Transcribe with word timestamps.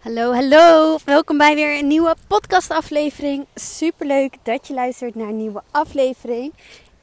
Hallo, 0.00 0.32
hallo. 0.32 0.98
Welkom 1.04 1.38
bij 1.38 1.54
weer 1.54 1.78
een 1.78 1.86
nieuwe 1.86 2.16
podcastaflevering. 2.26 3.46
Superleuk 3.54 4.34
dat 4.42 4.66
je 4.66 4.74
luistert 4.74 5.14
naar 5.14 5.28
een 5.28 5.36
nieuwe 5.36 5.62
aflevering. 5.70 6.52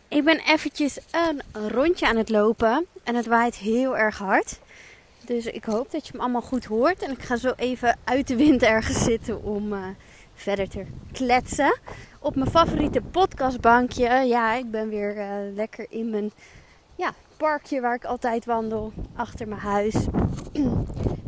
Ik 0.08 0.24
ben 0.24 0.40
eventjes 0.40 1.00
een 1.12 1.70
rondje 1.70 2.08
aan 2.08 2.18
het 2.18 2.30
lopen 2.30 2.86
en 3.04 3.16
het 3.16 3.26
waait 3.26 3.56
heel 3.56 3.98
erg 3.98 4.18
hard. 4.18 4.60
Dus 5.26 5.46
ik 5.46 5.66
hoop 5.66 5.92
dat 5.92 6.06
je 6.06 6.12
hem 6.12 6.22
allemaal 6.22 6.42
goed 6.42 6.66
hoort. 6.66 7.02
En 7.02 7.12
ik 7.12 7.22
ga 7.22 7.36
zo 7.36 7.54
even 7.56 7.98
uit 8.04 8.28
de 8.28 8.36
wind 8.36 8.62
ergens 8.62 9.04
zitten 9.04 9.44
om 9.44 9.74
uh, 9.74 9.86
verder 10.34 10.70
te 10.70 10.86
kletsen. 11.12 11.80
Op 12.20 12.36
mijn 12.36 12.50
favoriete 12.50 13.02
podcastbankje. 13.02 14.10
Ja, 14.10 14.54
ik 14.54 14.72
ben 14.72 14.90
weer 14.90 15.18
uh, 15.18 15.56
lekker 15.56 15.86
in 15.90 16.10
mijn 16.10 16.32
parkje 17.38 17.82
waar 17.82 17.96
ik 17.96 18.06
altijd 18.06 18.46
wandel. 18.46 18.94
Achter 19.16 19.48
mijn 19.48 19.62
huis. 19.62 19.96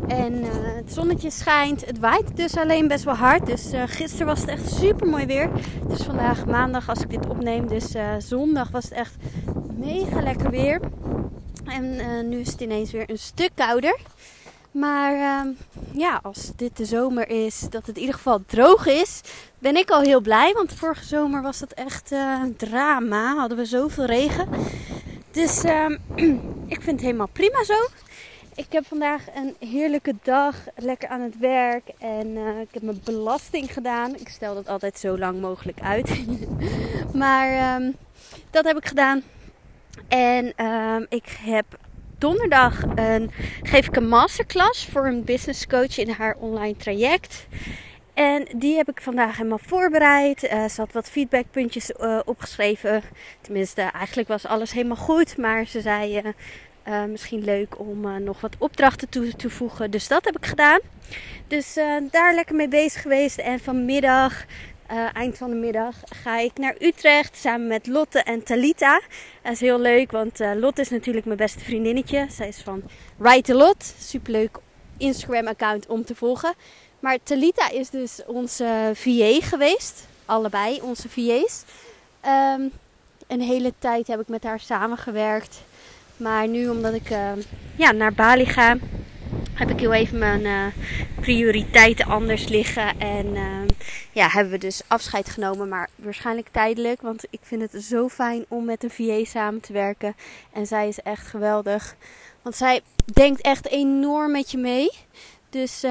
En 0.07 0.33
uh, 0.33 0.47
het 0.51 0.93
zonnetje 0.93 1.29
schijnt. 1.29 1.85
Het 1.85 1.99
waait 1.99 2.35
dus 2.37 2.57
alleen 2.57 2.87
best 2.87 3.03
wel 3.03 3.15
hard. 3.15 3.45
Dus 3.45 3.73
uh, 3.73 3.83
gisteren 3.85 4.27
was 4.27 4.39
het 4.39 4.49
echt 4.49 4.71
super 4.71 5.07
mooi 5.07 5.25
weer. 5.25 5.49
Het 5.87 5.99
is 5.99 6.05
vandaag 6.05 6.45
maandag 6.45 6.89
als 6.89 7.01
ik 7.01 7.09
dit 7.09 7.27
opneem. 7.27 7.67
Dus 7.67 7.95
uh, 7.95 8.13
zondag 8.17 8.71
was 8.71 8.83
het 8.83 8.93
echt 8.93 9.15
mega 9.77 10.21
lekker 10.21 10.49
weer. 10.49 10.79
En 11.65 12.29
nu 12.29 12.39
is 12.39 12.51
het 12.51 12.61
ineens 12.61 12.91
weer 12.91 13.09
een 13.09 13.17
stuk 13.17 13.51
kouder. 13.55 13.99
Maar 14.71 15.13
ehm, 15.13 15.47
ja, 15.91 16.19
als 16.23 16.51
dit 16.55 16.77
de 16.77 16.85
zomer 16.85 17.29
is, 17.29 17.59
dat 17.59 17.85
het 17.85 17.95
in 17.95 18.01
ieder 18.01 18.15
geval 18.15 18.43
droog 18.45 18.85
is, 18.85 19.21
ben 19.59 19.75
ik 19.75 19.89
al 19.89 20.01
heel 20.01 20.21
blij. 20.21 20.53
Want 20.53 20.73
vorige 20.73 21.05
zomer 21.05 21.41
was 21.41 21.59
dat 21.59 21.71
echt 21.71 22.13
drama. 22.57 23.35
Hadden 23.35 23.57
we 23.57 23.65
zoveel 23.65 24.05
regen. 24.05 24.47
Dus 25.31 25.63
ehm, 25.63 25.97
ik 26.75 26.81
vind 26.81 26.85
het 26.85 27.01
helemaal 27.01 27.29
prima 27.31 27.63
zo. 27.63 27.87
Ik 28.55 28.65
heb 28.69 28.85
vandaag 28.85 29.21
een 29.35 29.55
heerlijke 29.69 30.13
dag, 30.23 30.55
lekker 30.75 31.09
aan 31.09 31.21
het 31.21 31.37
werk 31.37 31.89
en 31.99 32.27
uh, 32.27 32.59
ik 32.59 32.67
heb 32.71 32.83
mijn 32.83 33.01
belasting 33.03 33.73
gedaan. 33.73 34.15
Ik 34.15 34.29
stel 34.29 34.53
dat 34.53 34.67
altijd 34.67 34.99
zo 34.99 35.17
lang 35.17 35.41
mogelijk 35.41 35.79
uit. 35.81 36.25
maar 37.13 37.75
um, 37.75 37.95
dat 38.49 38.65
heb 38.65 38.77
ik 38.77 38.85
gedaan. 38.85 39.23
En 40.07 40.65
um, 40.65 41.05
ik 41.09 41.37
heb 41.41 41.65
donderdag 42.17 42.83
een, 42.95 43.31
geef 43.63 43.87
ik 43.87 43.95
een 43.95 44.07
masterclass 44.07 44.85
voor 44.85 45.07
een 45.07 45.23
business 45.23 45.67
coach 45.67 45.97
in 45.97 46.09
haar 46.09 46.35
online 46.39 46.75
traject. 46.75 47.47
En 48.19 48.47
die 48.55 48.75
heb 48.75 48.89
ik 48.89 49.01
vandaag 49.01 49.37
helemaal 49.37 49.59
voorbereid. 49.61 50.43
Uh, 50.43 50.65
ze 50.65 50.81
had 50.81 50.91
wat 50.91 51.09
feedbackpuntjes 51.09 51.91
uh, 51.99 52.19
opgeschreven. 52.25 53.01
Tenminste, 53.41 53.81
eigenlijk 53.81 54.27
was 54.27 54.45
alles 54.45 54.71
helemaal 54.71 54.97
goed. 54.97 55.37
Maar 55.37 55.65
ze 55.65 55.81
zei, 55.81 56.21
uh, 56.87 57.03
misschien 57.03 57.43
leuk 57.43 57.79
om 57.79 58.23
nog 58.23 58.41
wat 58.41 58.55
opdrachten 58.57 59.09
toe 59.09 59.35
te 59.35 59.49
voegen. 59.49 59.91
Dus 59.91 60.07
dat 60.07 60.25
heb 60.25 60.37
ik 60.37 60.45
gedaan. 60.45 60.79
Dus 61.47 61.73
daar 62.11 62.33
lekker 62.33 62.55
mee 62.55 62.67
bezig 62.67 63.01
geweest. 63.01 63.37
En 63.37 63.59
vanmiddag, 63.59 64.45
eind 65.13 65.37
van 65.37 65.49
de 65.49 65.55
middag, 65.55 65.95
ga 66.05 66.39
ik 66.39 66.57
naar 66.57 66.75
Utrecht 66.79 67.37
samen 67.37 67.67
met 67.67 67.87
Lotte 67.87 68.19
en 68.19 68.43
Talita. 68.43 69.01
Dat 69.41 69.51
is 69.51 69.59
heel 69.59 69.79
leuk, 69.79 70.11
want 70.11 70.39
Lotte 70.55 70.81
is 70.81 70.89
natuurlijk 70.89 71.25
mijn 71.25 71.37
beste 71.37 71.63
vriendinnetje. 71.63 72.25
Zij 72.29 72.47
is 72.47 72.61
van 72.61 72.83
Write 73.17 73.53
a 73.53 73.55
Lot. 73.55 73.93
Superleuk 73.99 74.57
Instagram-account 74.97 75.87
om 75.87 76.05
te 76.05 76.15
volgen. 76.15 76.53
Maar 76.99 77.17
Talita 77.23 77.69
is 77.69 77.89
dus 77.89 78.21
onze 78.25 78.91
VA 78.93 79.39
geweest. 79.41 80.07
Allebei 80.25 80.81
onze 80.81 81.09
VA's. 81.09 81.63
Um, 82.55 82.71
een 83.27 83.41
hele 83.41 83.73
tijd 83.79 84.07
heb 84.07 84.19
ik 84.19 84.27
met 84.27 84.43
haar 84.43 84.59
samengewerkt. 84.59 85.61
Maar 86.17 86.47
nu, 86.47 86.69
omdat 86.69 86.93
ik 86.93 87.09
uh, 87.09 87.31
ja, 87.75 87.91
naar 87.91 88.13
Bali 88.13 88.45
ga, 88.45 88.77
heb 89.53 89.69
ik 89.69 89.79
heel 89.79 89.93
even 89.93 90.17
mijn 90.17 90.41
uh, 90.41 90.65
prioriteiten 91.21 92.05
anders 92.05 92.47
liggen. 92.47 92.99
En 92.99 93.25
uh, 93.25 93.67
ja, 94.11 94.27
hebben 94.27 94.53
we 94.53 94.59
dus 94.59 94.81
afscheid 94.87 95.29
genomen, 95.29 95.69
maar 95.69 95.89
waarschijnlijk 95.95 96.47
tijdelijk. 96.51 97.01
Want 97.01 97.23
ik 97.29 97.39
vind 97.41 97.71
het 97.71 97.83
zo 97.83 98.07
fijn 98.09 98.45
om 98.47 98.65
met 98.65 98.83
een 98.83 98.89
VA 98.89 99.23
samen 99.23 99.61
te 99.61 99.73
werken. 99.73 100.15
En 100.53 100.67
zij 100.67 100.87
is 100.87 100.99
echt 100.99 101.27
geweldig. 101.27 101.95
Want 102.41 102.55
zij 102.55 102.81
denkt 103.13 103.41
echt 103.41 103.67
enorm 103.67 104.31
met 104.31 104.51
je 104.51 104.57
mee. 104.57 104.89
Dus 105.49 105.83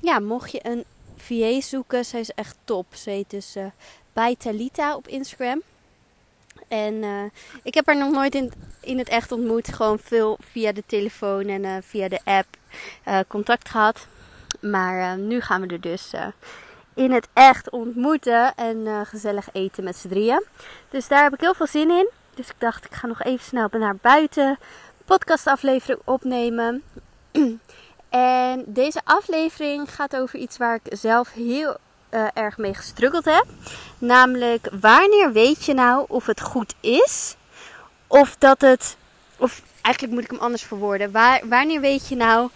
ja, 0.00 0.18
mocht 0.18 0.52
je 0.52 0.60
een 0.62 0.84
VA 1.16 1.60
zoeken, 1.60 2.04
zij 2.04 2.20
is 2.20 2.30
echt 2.30 2.56
top. 2.64 2.86
Ze 2.94 3.10
heet 3.10 3.30
dus 3.30 3.56
bij 4.12 4.36
Talita 4.36 4.96
op 4.96 5.08
Instagram. 5.08 5.62
En 6.68 6.94
uh, 6.94 7.22
ik 7.62 7.74
heb 7.74 7.86
haar 7.86 7.96
nog 7.96 8.10
nooit 8.10 8.34
in, 8.34 8.52
in 8.80 8.98
het 8.98 9.08
echt 9.08 9.32
ontmoet. 9.32 9.74
Gewoon 9.74 9.98
veel 9.98 10.38
via 10.40 10.72
de 10.72 10.82
telefoon 10.86 11.46
en 11.46 11.64
uh, 11.64 11.76
via 11.80 12.08
de 12.08 12.20
app 12.24 12.46
contact 13.28 13.68
gehad. 13.68 14.06
Maar 14.60 15.18
nu 15.18 15.40
gaan 15.40 15.60
we 15.60 15.66
er 15.66 15.80
dus 15.80 16.12
in 16.94 17.12
het 17.12 17.28
echt 17.32 17.70
ontmoeten 17.70 18.54
en 18.54 19.06
gezellig 19.06 19.48
eten 19.52 19.84
met 19.84 19.96
z'n 19.96 20.08
drieën. 20.08 20.44
Dus 20.90 21.08
daar 21.08 21.22
heb 21.22 21.34
ik 21.34 21.40
heel 21.40 21.54
veel 21.54 21.66
zin 21.66 21.90
in. 21.90 22.08
Dus 22.38 22.48
ik 22.48 22.54
dacht, 22.58 22.84
ik 22.84 22.94
ga 22.94 23.06
nog 23.06 23.22
even 23.22 23.44
snel 23.44 23.68
naar 23.70 23.96
buiten. 23.96 24.58
Podcastaflevering 25.04 26.00
opnemen. 26.04 26.82
en 28.52 28.64
deze 28.66 29.00
aflevering 29.04 29.94
gaat 29.94 30.16
over 30.16 30.38
iets 30.38 30.56
waar 30.56 30.80
ik 30.82 30.98
zelf 30.98 31.32
heel 31.32 31.76
uh, 32.10 32.26
erg 32.34 32.58
mee 32.58 32.74
gestruggeld 32.74 33.24
heb. 33.24 33.44
Namelijk, 33.98 34.68
wanneer 34.80 35.32
weet 35.32 35.64
je 35.64 35.74
nou 35.74 36.04
of 36.08 36.26
het 36.26 36.40
goed 36.40 36.74
is? 36.80 37.36
Of 38.06 38.36
dat 38.38 38.60
het. 38.60 38.96
Of 39.36 39.62
eigenlijk 39.82 40.14
moet 40.14 40.24
ik 40.24 40.30
hem 40.30 40.40
anders 40.40 40.62
verwoorden. 40.62 41.12
Wanneer 41.48 41.80
weet 41.80 42.08
je 42.08 42.16
nou 42.16 42.50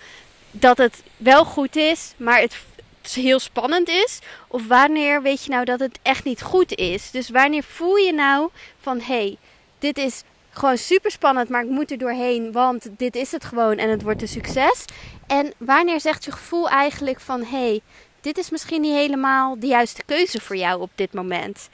dat 0.51 0.79
het 0.79 1.03
wel 1.17 1.45
goed 1.45 1.77
is, 1.77 2.13
maar 2.17 2.41
het, 2.41 2.57
het 3.03 3.13
heel 3.13 3.41
spannend 3.41 3.89
is? 3.89 4.19
Of 4.49 4.67
wanneer 4.67 5.23
weet 5.23 5.45
je 5.45 5.51
nou 5.51 5.65
dat 5.65 5.81
het 5.81 5.99
echt 6.03 6.25
niet 6.25 6.43
goed 6.43 6.75
is? 6.75 7.11
Dus 7.11 7.31
wanneer 7.31 7.63
voel 7.63 7.97
je 7.97 8.13
nou 8.13 8.51
van 8.81 9.01
hé, 9.01 9.05
hey, 9.05 9.37
dit 9.79 9.99
is 9.99 10.23
gewoon 10.53 10.79
super 10.79 11.11
spannend, 11.11 11.49
maar 11.49 11.63
ik 11.63 11.71
moet 11.71 11.91
er 11.91 11.99
doorheen, 11.99 12.53
want 12.53 12.89
dit 12.97 13.17
is 13.17 13.33
het 13.33 13.45
gewoon 13.45 13.77
en 13.77 13.91
het 13.91 14.03
wordt 14.03 14.23
een 14.23 14.29
succes. 14.29 14.85
En 15.27 15.53
wanneer 15.59 16.01
zegt 16.01 16.25
je 16.25 16.33
gevoel 16.33 16.69
eigenlijk 16.69 17.21
van 17.21 17.41
hé, 17.41 17.67
hey, 17.67 17.81
dit 18.21 18.39
is 18.39 18.51
misschien 18.51 18.81
niet 18.81 18.95
helemaal 18.95 19.59
de 19.59 19.67
juiste 19.67 20.03
keuze 20.07 20.41
voor 20.41 20.57
jou 20.57 20.81
op 20.81 20.91
dit 20.95 21.13
moment. 21.13 21.69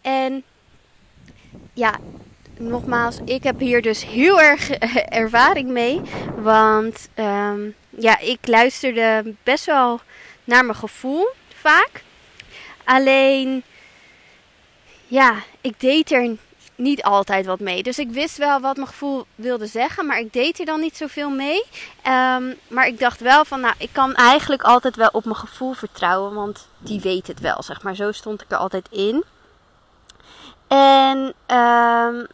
En 0.00 0.42
ja, 1.74 1.98
nogmaals, 2.58 3.18
ik 3.24 3.42
heb 3.42 3.58
hier 3.58 3.82
dus 3.82 4.04
heel 4.04 4.40
erg 4.40 4.70
ervaring 5.24 5.70
mee. 5.70 6.00
Want 6.36 7.08
um, 7.16 7.74
ja, 7.88 8.18
ik 8.18 8.38
luisterde 8.42 9.34
best 9.42 9.64
wel 9.64 10.00
naar 10.44 10.64
mijn 10.64 10.78
gevoel 10.78 11.28
vaak. 11.54 12.02
Alleen, 12.84 13.62
ja, 15.06 15.34
ik 15.60 15.80
deed 15.80 16.12
er 16.12 16.36
niet 16.80 17.02
altijd 17.02 17.46
wat 17.46 17.60
mee. 17.60 17.82
Dus 17.82 17.98
ik 17.98 18.10
wist 18.10 18.36
wel 18.36 18.60
wat 18.60 18.76
mijn 18.76 18.88
gevoel 18.88 19.26
wilde 19.34 19.66
zeggen, 19.66 20.06
maar 20.06 20.18
ik 20.18 20.32
deed 20.32 20.58
er 20.58 20.66
dan 20.66 20.80
niet 20.80 20.96
zoveel 20.96 21.30
mee. 21.30 21.62
Um, 22.06 22.58
maar 22.68 22.86
ik 22.86 22.98
dacht 22.98 23.20
wel 23.20 23.44
van, 23.44 23.60
nou, 23.60 23.74
ik 23.78 23.88
kan 23.92 24.14
eigenlijk 24.14 24.62
altijd 24.62 24.96
wel 24.96 25.08
op 25.12 25.24
mijn 25.24 25.36
gevoel 25.36 25.72
vertrouwen, 25.72 26.34
want 26.34 26.68
die 26.78 27.00
weet 27.00 27.26
het 27.26 27.40
wel, 27.40 27.62
zeg 27.62 27.82
maar. 27.82 27.94
Zo 27.94 28.12
stond 28.12 28.42
ik 28.42 28.50
er 28.50 28.56
altijd 28.56 28.88
in. 28.90 29.24
En 30.68 31.18
um, 31.56 32.26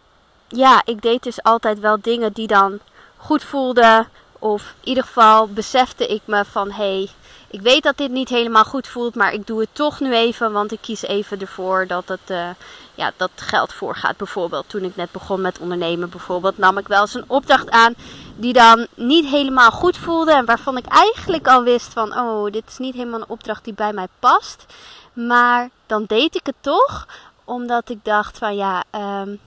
ja, 0.48 0.82
ik 0.84 1.02
deed 1.02 1.22
dus 1.22 1.42
altijd 1.42 1.80
wel 1.80 2.00
dingen 2.00 2.32
die 2.32 2.46
dan 2.46 2.78
goed 3.16 3.44
voelden. 3.44 4.08
Of 4.38 4.74
in 4.80 4.88
ieder 4.88 5.04
geval 5.04 5.48
besefte 5.48 6.06
ik 6.06 6.22
me 6.24 6.44
van, 6.44 6.70
hey, 6.70 7.08
ik 7.50 7.60
weet 7.60 7.82
dat 7.82 7.96
dit 7.96 8.10
niet 8.10 8.28
helemaal 8.28 8.64
goed 8.64 8.88
voelt, 8.88 9.14
maar 9.14 9.32
ik 9.32 9.46
doe 9.46 9.60
het 9.60 9.68
toch 9.72 10.00
nu 10.00 10.14
even, 10.14 10.52
want 10.52 10.72
ik 10.72 10.78
kies 10.80 11.02
even 11.02 11.40
ervoor 11.40 11.86
dat 11.86 12.08
het 12.08 12.30
uh, 12.30 12.48
ja, 12.94 13.12
dat 13.16 13.30
geld 13.34 13.72
voorgaat. 13.72 14.16
Bijvoorbeeld 14.16 14.68
toen 14.68 14.82
ik 14.82 14.96
net 14.96 15.10
begon 15.10 15.40
met 15.40 15.58
ondernemen, 15.58 16.10
bijvoorbeeld 16.10 16.58
nam 16.58 16.78
ik 16.78 16.88
wel 16.88 17.00
eens 17.00 17.14
een 17.14 17.24
opdracht 17.26 17.70
aan 17.70 17.94
die 18.36 18.52
dan 18.52 18.86
niet 18.94 19.26
helemaal 19.26 19.70
goed 19.70 19.96
voelde 19.96 20.32
en 20.32 20.44
waarvan 20.44 20.76
ik 20.76 20.86
eigenlijk 20.86 21.48
al 21.48 21.62
wist 21.62 21.92
van, 21.92 22.18
oh, 22.18 22.52
dit 22.52 22.64
is 22.68 22.78
niet 22.78 22.94
helemaal 22.94 23.20
een 23.20 23.28
opdracht 23.28 23.64
die 23.64 23.74
bij 23.74 23.92
mij 23.92 24.08
past. 24.18 24.66
Maar 25.12 25.70
dan 25.86 26.04
deed 26.06 26.34
ik 26.34 26.46
het 26.46 26.56
toch, 26.60 27.06
omdat 27.44 27.88
ik 27.88 27.98
dacht 28.04 28.38
van 28.38 28.56
ja, 28.56 28.84
um, 28.90 29.40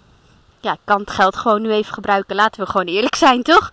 ja, 0.59 0.71
ik 0.71 0.79
kan 0.83 1.00
het 1.00 1.12
geld 1.12 1.35
gewoon 1.35 1.62
nu 1.62 1.71
even 1.71 1.94
gebruiken. 1.94 2.35
Laten 2.35 2.62
we 2.62 2.69
gewoon 2.69 2.88
eerlijk 2.88 3.15
zijn, 3.15 3.44
toch? 3.44 3.69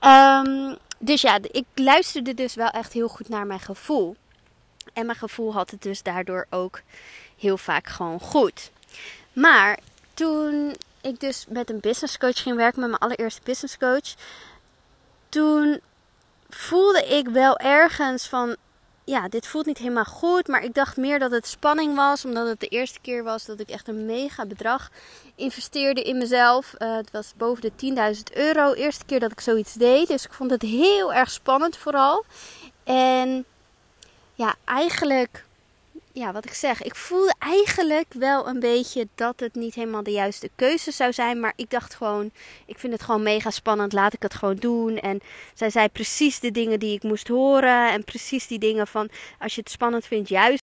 Um, 0.00 0.76
dus 1.04 1.20
ja, 1.20 1.38
ik 1.42 1.64
luisterde 1.74 2.34
dus 2.34 2.54
wel 2.54 2.68
echt 2.68 2.92
heel 2.92 3.08
goed 3.08 3.28
naar 3.28 3.46
mijn 3.46 3.60
gevoel. 3.60 4.16
En 4.92 5.06
mijn 5.06 5.18
gevoel 5.18 5.52
had 5.52 5.70
het 5.70 5.82
dus 5.82 6.02
daardoor 6.02 6.46
ook 6.50 6.80
heel 7.38 7.58
vaak 7.58 7.86
gewoon 7.86 8.20
goed. 8.20 8.70
Maar 9.32 9.78
toen 10.14 10.76
ik 11.00 11.20
dus 11.20 11.44
met 11.48 11.70
een 11.70 11.80
business 11.80 12.18
coach 12.18 12.42
ging 12.42 12.56
werken, 12.56 12.80
met 12.80 12.88
mijn 12.88 13.02
allereerste 13.02 13.40
business 13.44 13.78
coach, 13.78 14.14
toen 15.28 15.80
voelde 16.48 17.06
ik 17.06 17.28
wel 17.28 17.58
ergens 17.58 18.28
van, 18.28 18.56
ja, 19.04 19.28
dit 19.28 19.46
voelt 19.46 19.66
niet 19.66 19.78
helemaal 19.78 20.04
goed. 20.04 20.48
Maar 20.48 20.64
ik 20.64 20.74
dacht 20.74 20.96
meer 20.96 21.18
dat 21.18 21.30
het 21.30 21.46
spanning 21.46 21.94
was, 21.94 22.24
omdat 22.24 22.48
het 22.48 22.60
de 22.60 22.66
eerste 22.66 23.00
keer 23.00 23.24
was 23.24 23.44
dat 23.44 23.60
ik 23.60 23.68
echt 23.68 23.88
een 23.88 24.06
mega 24.06 24.46
bedrag 24.46 24.90
investeerde 25.34 26.02
in 26.02 26.18
mezelf. 26.18 26.74
Uh, 26.78 26.96
het 26.96 27.10
was 27.10 27.32
boven 27.36 27.72
de 27.76 28.14
10.000 28.16 28.36
euro. 28.36 28.72
Eerste 28.72 29.04
keer 29.04 29.20
dat 29.20 29.32
ik 29.32 29.40
zoiets 29.40 29.72
deed. 29.72 30.08
Dus 30.08 30.24
ik 30.24 30.32
vond 30.32 30.50
het 30.50 30.62
heel 30.62 31.12
erg 31.14 31.30
spannend 31.30 31.76
vooral. 31.76 32.24
En 32.84 33.44
ja, 34.34 34.54
eigenlijk, 34.64 35.44
ja, 36.14 36.32
wat 36.32 36.44
ik 36.44 36.54
zeg, 36.54 36.82
ik 36.82 36.94
voelde 36.94 37.34
eigenlijk 37.38 38.12
wel 38.12 38.48
een 38.48 38.60
beetje 38.60 39.08
dat 39.14 39.40
het 39.40 39.54
niet 39.54 39.74
helemaal 39.74 40.02
de 40.02 40.10
juiste 40.10 40.50
keuze 40.54 40.90
zou 40.90 41.12
zijn. 41.12 41.40
Maar 41.40 41.52
ik 41.56 41.70
dacht 41.70 41.94
gewoon, 41.94 42.30
ik 42.66 42.78
vind 42.78 42.92
het 42.92 43.02
gewoon 43.02 43.22
mega 43.22 43.50
spannend, 43.50 43.92
laat 43.92 44.12
ik 44.12 44.22
het 44.22 44.34
gewoon 44.34 44.56
doen. 44.56 44.98
En 44.98 45.20
zij 45.54 45.70
zei 45.70 45.88
precies 45.88 46.40
de 46.40 46.50
dingen 46.50 46.78
die 46.78 46.94
ik 46.94 47.02
moest 47.02 47.28
horen. 47.28 47.92
En 47.92 48.04
precies 48.04 48.46
die 48.46 48.58
dingen 48.58 48.86
van, 48.86 49.08
als 49.38 49.54
je 49.54 49.60
het 49.60 49.70
spannend 49.70 50.06
vindt, 50.06 50.28
juist. 50.28 50.62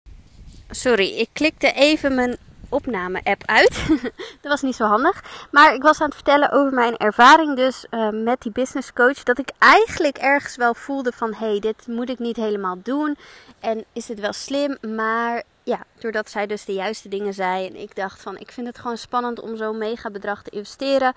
Sorry, 0.69 1.07
ik 1.07 1.29
klikte 1.33 1.71
even 1.71 2.15
mijn 2.15 2.37
opname-app 2.71 3.43
uit. 3.45 3.87
dat 4.41 4.51
was 4.51 4.61
niet 4.61 4.75
zo 4.75 4.85
handig. 4.85 5.23
Maar 5.51 5.73
ik 5.73 5.81
was 5.81 5.99
aan 5.99 6.05
het 6.05 6.15
vertellen 6.15 6.51
over 6.51 6.73
mijn 6.73 6.97
ervaring 6.97 7.55
dus 7.55 7.85
uh, 7.91 8.09
met 8.09 8.41
die 8.41 8.51
business 8.51 8.93
coach. 8.93 9.23
Dat 9.23 9.39
ik 9.39 9.51
eigenlijk 9.57 10.17
ergens 10.17 10.55
wel 10.55 10.73
voelde 10.73 11.11
van... 11.11 11.33
hé, 11.33 11.49
hey, 11.49 11.59
dit 11.59 11.87
moet 11.87 12.09
ik 12.09 12.19
niet 12.19 12.35
helemaal 12.35 12.77
doen. 12.83 13.17
En 13.59 13.85
is 13.93 14.07
het 14.07 14.19
wel 14.19 14.33
slim, 14.33 14.77
maar... 14.95 15.43
Ja, 15.63 15.83
doordat 15.99 16.29
zij 16.29 16.47
dus 16.47 16.65
de 16.65 16.73
juiste 16.73 17.09
dingen 17.09 17.33
zei 17.33 17.67
en 17.67 17.75
ik 17.75 17.95
dacht 17.95 18.21
van 18.21 18.37
ik 18.37 18.51
vind 18.51 18.67
het 18.67 18.79
gewoon 18.79 18.97
spannend 18.97 19.39
om 19.39 19.57
zo'n 19.57 19.77
mega 19.77 20.09
bedrag 20.09 20.43
te 20.43 20.49
investeren, 20.49 21.13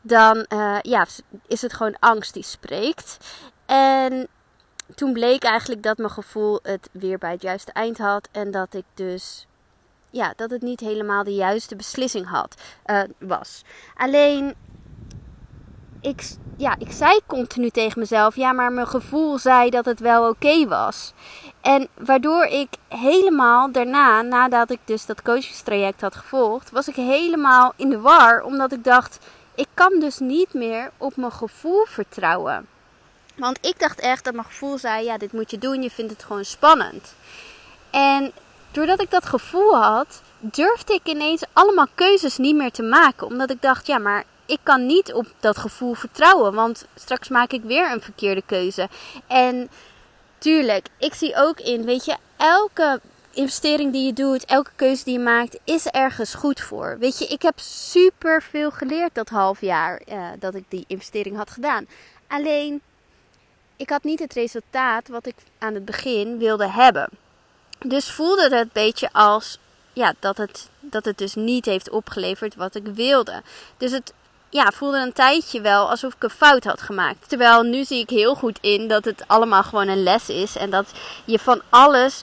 dan 0.00 0.46
uh, 0.48 0.78
ja, 0.82 1.06
is 1.46 1.62
het 1.62 1.72
gewoon 1.72 1.96
angst 1.98 2.34
die 2.34 2.42
spreekt. 2.42 3.16
En 3.66 4.28
toen 4.94 5.12
bleek 5.12 5.44
eigenlijk 5.44 5.82
dat 5.82 5.98
mijn 5.98 6.10
gevoel 6.10 6.58
het 6.62 6.88
weer 6.92 7.18
bij 7.18 7.32
het 7.32 7.42
juiste 7.42 7.72
eind 7.72 7.98
had 7.98 8.28
en 8.32 8.50
dat 8.50 8.74
ik 8.74 8.84
dus 8.94 9.46
ja, 10.14 10.32
dat 10.36 10.50
het 10.50 10.62
niet 10.62 10.80
helemaal 10.80 11.24
de 11.24 11.34
juiste 11.34 11.76
beslissing 11.76 12.28
had, 12.28 12.54
uh, 12.86 13.02
was. 13.18 13.62
Alleen, 13.94 14.54
ik, 16.00 16.22
ja, 16.56 16.76
ik 16.78 16.92
zei 16.92 17.20
continu 17.26 17.70
tegen 17.70 17.98
mezelf, 17.98 18.36
ja, 18.36 18.52
maar 18.52 18.72
mijn 18.72 18.86
gevoel 18.86 19.38
zei 19.38 19.70
dat 19.70 19.84
het 19.84 20.00
wel 20.00 20.28
oké 20.28 20.66
was. 20.66 21.12
En 21.60 21.88
waardoor 21.94 22.44
ik 22.44 22.68
helemaal 22.88 23.72
daarna, 23.72 24.22
nadat 24.22 24.70
ik 24.70 24.80
dus 24.84 25.06
dat 25.06 25.22
coachingstraject 25.22 26.00
had 26.00 26.16
gevolgd, 26.16 26.70
was 26.70 26.88
ik 26.88 26.94
helemaal 26.94 27.72
in 27.76 27.90
de 27.90 28.00
war. 28.00 28.42
Omdat 28.42 28.72
ik 28.72 28.84
dacht, 28.84 29.18
ik 29.54 29.68
kan 29.74 30.00
dus 30.00 30.18
niet 30.18 30.54
meer 30.54 30.90
op 30.96 31.16
mijn 31.16 31.32
gevoel 31.32 31.84
vertrouwen. 31.84 32.66
Want 33.36 33.58
ik 33.66 33.78
dacht 33.78 34.00
echt 34.00 34.24
dat 34.24 34.34
mijn 34.34 34.46
gevoel 34.46 34.78
zei, 34.78 35.04
ja, 35.04 35.18
dit 35.18 35.32
moet 35.32 35.50
je 35.50 35.58
doen, 35.58 35.82
je 35.82 35.90
vindt 35.90 36.12
het 36.12 36.24
gewoon 36.24 36.44
spannend. 36.44 37.14
En 37.90 38.32
doordat 38.74 39.00
ik 39.00 39.10
dat 39.10 39.26
gevoel 39.26 39.76
had, 39.76 40.22
durfde 40.38 40.94
ik 40.94 41.08
ineens 41.08 41.42
allemaal 41.52 41.86
keuzes 41.94 42.36
niet 42.36 42.56
meer 42.56 42.70
te 42.70 42.82
maken. 42.82 43.26
Omdat 43.26 43.50
ik 43.50 43.62
dacht, 43.62 43.86
ja, 43.86 43.98
maar 43.98 44.24
ik 44.46 44.58
kan 44.62 44.86
niet 44.86 45.12
op 45.12 45.26
dat 45.40 45.58
gevoel 45.58 45.94
vertrouwen. 45.94 46.54
Want 46.54 46.86
straks 46.94 47.28
maak 47.28 47.52
ik 47.52 47.62
weer 47.62 47.92
een 47.92 48.00
verkeerde 48.00 48.42
keuze. 48.46 48.88
En 49.26 49.70
tuurlijk, 50.38 50.86
ik 50.98 51.14
zie 51.14 51.36
ook 51.36 51.60
in, 51.60 51.84
weet 51.84 52.04
je, 52.04 52.16
elke 52.36 53.00
investering 53.30 53.92
die 53.92 54.06
je 54.06 54.12
doet, 54.12 54.44
elke 54.44 54.70
keuze 54.76 55.04
die 55.04 55.12
je 55.12 55.24
maakt, 55.24 55.58
is 55.64 55.86
ergens 55.86 56.34
goed 56.34 56.60
voor. 56.60 56.96
Weet 56.98 57.18
je, 57.18 57.26
ik 57.26 57.42
heb 57.42 57.58
super 57.60 58.42
veel 58.42 58.70
geleerd 58.70 59.14
dat 59.14 59.28
half 59.28 59.60
jaar 59.60 60.02
uh, 60.08 60.28
dat 60.38 60.54
ik 60.54 60.64
die 60.68 60.84
investering 60.86 61.36
had 61.36 61.50
gedaan. 61.50 61.86
Alleen, 62.26 62.80
ik 63.76 63.90
had 63.90 64.04
niet 64.04 64.18
het 64.18 64.32
resultaat 64.32 65.08
wat 65.08 65.26
ik 65.26 65.34
aan 65.58 65.74
het 65.74 65.84
begin 65.84 66.38
wilde 66.38 66.68
hebben. 66.68 67.08
Dus 67.78 68.10
voelde 68.10 68.42
het 68.42 68.52
een 68.52 68.70
beetje 68.72 69.08
als 69.12 69.58
ja, 69.92 70.14
dat, 70.18 70.36
het, 70.36 70.68
dat 70.80 71.04
het 71.04 71.18
dus 71.18 71.34
niet 71.34 71.64
heeft 71.64 71.90
opgeleverd 71.90 72.54
wat 72.54 72.74
ik 72.74 72.86
wilde. 72.86 73.42
Dus 73.76 73.92
het 73.92 74.12
ja, 74.54 74.70
voelde 74.70 74.98
een 74.98 75.12
tijdje 75.12 75.60
wel 75.60 75.90
alsof 75.90 76.14
ik 76.14 76.22
een 76.22 76.30
fout 76.30 76.64
had 76.64 76.82
gemaakt. 76.82 77.28
Terwijl 77.28 77.62
nu 77.62 77.84
zie 77.84 77.98
ik 77.98 78.10
heel 78.10 78.34
goed 78.34 78.58
in 78.60 78.88
dat 78.88 79.04
het 79.04 79.24
allemaal 79.26 79.62
gewoon 79.62 79.88
een 79.88 80.02
les 80.02 80.28
is. 80.28 80.56
En 80.56 80.70
dat 80.70 80.86
je 81.24 81.38
van 81.38 81.60
alles 81.68 82.22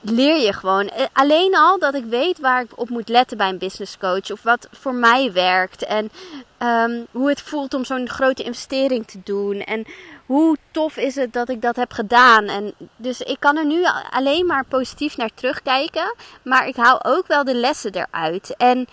leer 0.00 0.36
je 0.36 0.52
gewoon. 0.52 0.88
Eh, 0.88 1.04
alleen 1.12 1.56
al 1.56 1.78
dat 1.78 1.94
ik 1.94 2.04
weet 2.04 2.38
waar 2.38 2.62
ik 2.62 2.70
op 2.74 2.88
moet 2.88 3.08
letten 3.08 3.36
bij 3.36 3.48
een 3.48 3.58
business 3.58 3.98
coach. 3.98 4.30
Of 4.30 4.42
wat 4.42 4.68
voor 4.72 4.94
mij 4.94 5.32
werkt. 5.32 5.84
En 5.84 6.10
um, 6.58 7.06
hoe 7.10 7.28
het 7.28 7.40
voelt 7.40 7.74
om 7.74 7.84
zo'n 7.84 8.08
grote 8.08 8.42
investering 8.42 9.06
te 9.06 9.20
doen. 9.24 9.60
En 9.60 9.86
hoe 10.26 10.56
tof 10.70 10.96
is 10.96 11.14
het 11.14 11.32
dat 11.32 11.48
ik 11.48 11.62
dat 11.62 11.76
heb 11.76 11.92
gedaan. 11.92 12.44
En 12.44 12.74
dus 12.96 13.20
ik 13.20 13.40
kan 13.40 13.56
er 13.56 13.66
nu 13.66 13.84
alleen 14.10 14.46
maar 14.46 14.64
positief 14.64 15.16
naar 15.16 15.30
terugkijken. 15.34 16.14
Maar 16.42 16.66
ik 16.66 16.76
haal 16.76 17.04
ook 17.04 17.26
wel 17.26 17.44
de 17.44 17.54
lessen 17.54 17.94
eruit. 17.94 18.54
En 18.56 18.86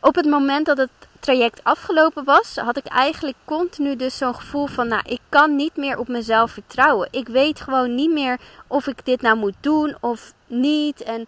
op 0.00 0.14
het 0.14 0.26
moment 0.26 0.66
dat 0.66 0.76
het 0.76 0.90
traject 1.20 1.64
afgelopen 1.64 2.24
was, 2.24 2.56
had 2.56 2.76
ik 2.76 2.86
eigenlijk 2.86 3.36
continu 3.44 3.96
dus 3.96 4.16
zo'n 4.16 4.34
gevoel 4.34 4.66
van, 4.66 4.88
nou, 4.88 5.02
ik 5.04 5.20
kan 5.28 5.56
niet 5.56 5.76
meer 5.76 5.98
op 5.98 6.08
mezelf 6.08 6.50
vertrouwen. 6.50 7.08
Ik 7.10 7.28
weet 7.28 7.60
gewoon 7.60 7.94
niet 7.94 8.10
meer 8.10 8.38
of 8.66 8.86
ik 8.86 9.04
dit 9.04 9.20
nou 9.20 9.36
moet 9.36 9.54
doen 9.60 9.96
of 10.00 10.32
niet. 10.46 11.02
En 11.02 11.26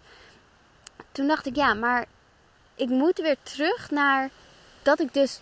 toen 1.11 1.27
dacht 1.27 1.45
ik, 1.45 1.55
ja, 1.55 1.73
maar 1.73 2.05
ik 2.75 2.89
moet 2.89 3.17
weer 3.17 3.35
terug 3.43 3.91
naar 3.91 4.29
dat 4.81 4.99
ik 4.99 5.13
dus 5.13 5.39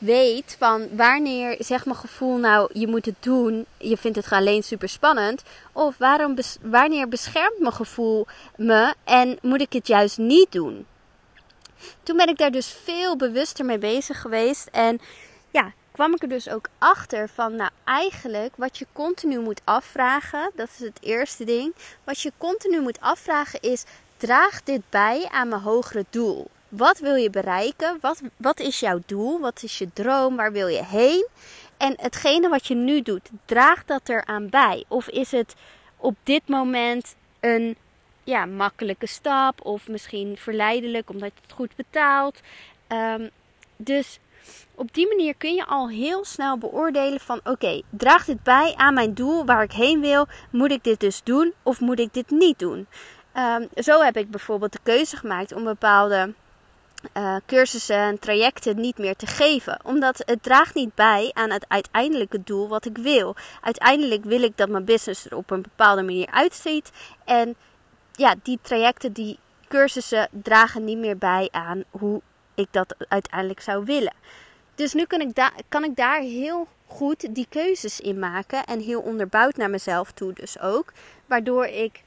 weet 0.00 0.56
van 0.58 0.96
wanneer 0.96 1.56
zegt 1.58 1.84
mijn 1.84 1.96
gevoel 1.96 2.36
nou 2.36 2.70
je 2.72 2.86
moet 2.86 3.06
het 3.06 3.14
doen, 3.20 3.66
je 3.78 3.96
vindt 3.96 4.16
het 4.16 4.32
alleen 4.32 4.62
super 4.62 4.88
spannend, 4.88 5.42
of 5.72 5.96
waarom 5.98 6.36
wanneer 6.62 7.08
beschermt 7.08 7.58
mijn 7.58 7.72
gevoel 7.72 8.26
me 8.56 8.94
en 9.04 9.38
moet 9.42 9.60
ik 9.60 9.72
het 9.72 9.86
juist 9.86 10.18
niet 10.18 10.52
doen? 10.52 10.86
Toen 12.02 12.16
ben 12.16 12.28
ik 12.28 12.38
daar 12.38 12.50
dus 12.50 12.76
veel 12.84 13.16
bewuster 13.16 13.64
mee 13.64 13.78
bezig 13.78 14.20
geweest 14.20 14.68
en 14.72 15.00
ja, 15.50 15.72
kwam 15.92 16.14
ik 16.14 16.22
er 16.22 16.28
dus 16.28 16.48
ook 16.48 16.68
achter 16.78 17.28
van 17.28 17.56
nou 17.56 17.70
eigenlijk 17.84 18.56
wat 18.56 18.78
je 18.78 18.86
continu 18.92 19.38
moet 19.38 19.60
afvragen, 19.64 20.50
dat 20.54 20.68
is 20.78 20.86
het 20.86 20.98
eerste 21.00 21.44
ding, 21.44 21.74
wat 22.04 22.20
je 22.20 22.32
continu 22.38 22.80
moet 22.80 23.00
afvragen 23.00 23.60
is 23.60 23.84
draagt 24.16 24.66
dit 24.66 24.82
bij 24.90 25.28
aan 25.30 25.48
mijn 25.48 25.62
hogere 25.62 26.04
doel? 26.10 26.50
Wat 26.68 26.98
wil 26.98 27.14
je 27.14 27.30
bereiken? 27.30 27.98
Wat, 28.00 28.20
wat 28.36 28.60
is 28.60 28.80
jouw 28.80 29.00
doel? 29.06 29.40
Wat 29.40 29.62
is 29.62 29.78
je 29.78 29.92
droom? 29.92 30.36
Waar 30.36 30.52
wil 30.52 30.66
je 30.66 30.84
heen? 30.84 31.26
En 31.76 31.94
hetgene 31.96 32.48
wat 32.48 32.66
je 32.66 32.74
nu 32.74 33.02
doet, 33.02 33.30
draagt 33.44 33.88
dat 33.88 34.08
eraan 34.08 34.48
bij? 34.48 34.84
Of 34.88 35.08
is 35.08 35.30
het 35.30 35.54
op 35.96 36.16
dit 36.22 36.48
moment 36.48 37.16
een 37.40 37.76
ja, 38.24 38.46
makkelijke 38.46 39.06
stap? 39.06 39.64
Of 39.64 39.88
misschien 39.88 40.36
verleidelijk 40.36 41.10
omdat 41.10 41.30
het 41.42 41.52
goed 41.52 41.76
betaalt? 41.76 42.40
Um, 42.88 43.30
dus 43.76 44.18
op 44.74 44.94
die 44.94 45.08
manier 45.08 45.34
kun 45.34 45.54
je 45.54 45.66
al 45.66 45.88
heel 45.88 46.24
snel 46.24 46.58
beoordelen 46.58 47.20
van 47.20 47.40
oké, 47.44 47.82
draagt 47.90 48.26
dit 48.26 48.42
bij 48.42 48.74
aan 48.76 48.94
mijn 48.94 49.14
doel 49.14 49.44
waar 49.44 49.62
ik 49.62 49.72
heen 49.72 50.00
wil? 50.00 50.26
Moet 50.50 50.70
ik 50.70 50.84
dit 50.84 51.00
dus 51.00 51.22
doen 51.22 51.52
of 51.62 51.80
moet 51.80 51.98
ik 51.98 52.14
dit 52.14 52.30
niet 52.30 52.58
doen? 52.58 52.86
Um, 53.36 53.68
zo 53.76 54.00
heb 54.00 54.16
ik 54.16 54.30
bijvoorbeeld 54.30 54.72
de 54.72 54.78
keuze 54.82 55.16
gemaakt 55.16 55.52
om 55.52 55.64
bepaalde 55.64 56.34
uh, 57.16 57.36
cursussen 57.46 57.96
en 57.96 58.18
trajecten 58.18 58.80
niet 58.80 58.98
meer 58.98 59.16
te 59.16 59.26
geven. 59.26 59.80
Omdat 59.82 60.22
het 60.24 60.42
draagt 60.42 60.74
niet 60.74 60.94
bij 60.94 61.30
aan 61.34 61.50
het 61.50 61.64
uiteindelijke 61.68 62.42
doel 62.42 62.68
wat 62.68 62.84
ik 62.84 62.98
wil. 62.98 63.36
Uiteindelijk 63.60 64.24
wil 64.24 64.42
ik 64.42 64.56
dat 64.56 64.68
mijn 64.68 64.84
business 64.84 65.24
er 65.24 65.36
op 65.36 65.50
een 65.50 65.62
bepaalde 65.62 66.02
manier 66.02 66.30
uitziet. 66.30 66.90
En 67.24 67.56
ja, 68.12 68.34
die 68.42 68.58
trajecten, 68.62 69.12
die 69.12 69.38
cursussen 69.68 70.28
dragen 70.30 70.84
niet 70.84 70.98
meer 70.98 71.18
bij 71.18 71.48
aan 71.50 71.84
hoe 71.90 72.20
ik 72.54 72.68
dat 72.70 72.94
uiteindelijk 73.08 73.60
zou 73.60 73.84
willen. 73.84 74.14
Dus 74.74 74.92
nu 74.92 75.04
kan 75.04 75.20
ik, 75.20 75.50
kan 75.68 75.84
ik 75.84 75.96
daar 75.96 76.20
heel 76.20 76.68
goed 76.86 77.34
die 77.34 77.46
keuzes 77.48 78.00
in 78.00 78.18
maken. 78.18 78.64
En 78.64 78.80
heel 78.80 79.00
onderbouwd 79.00 79.56
naar 79.56 79.70
mezelf 79.70 80.12
toe 80.12 80.32
dus 80.32 80.60
ook. 80.60 80.92
Waardoor 81.26 81.66
ik 81.66 82.02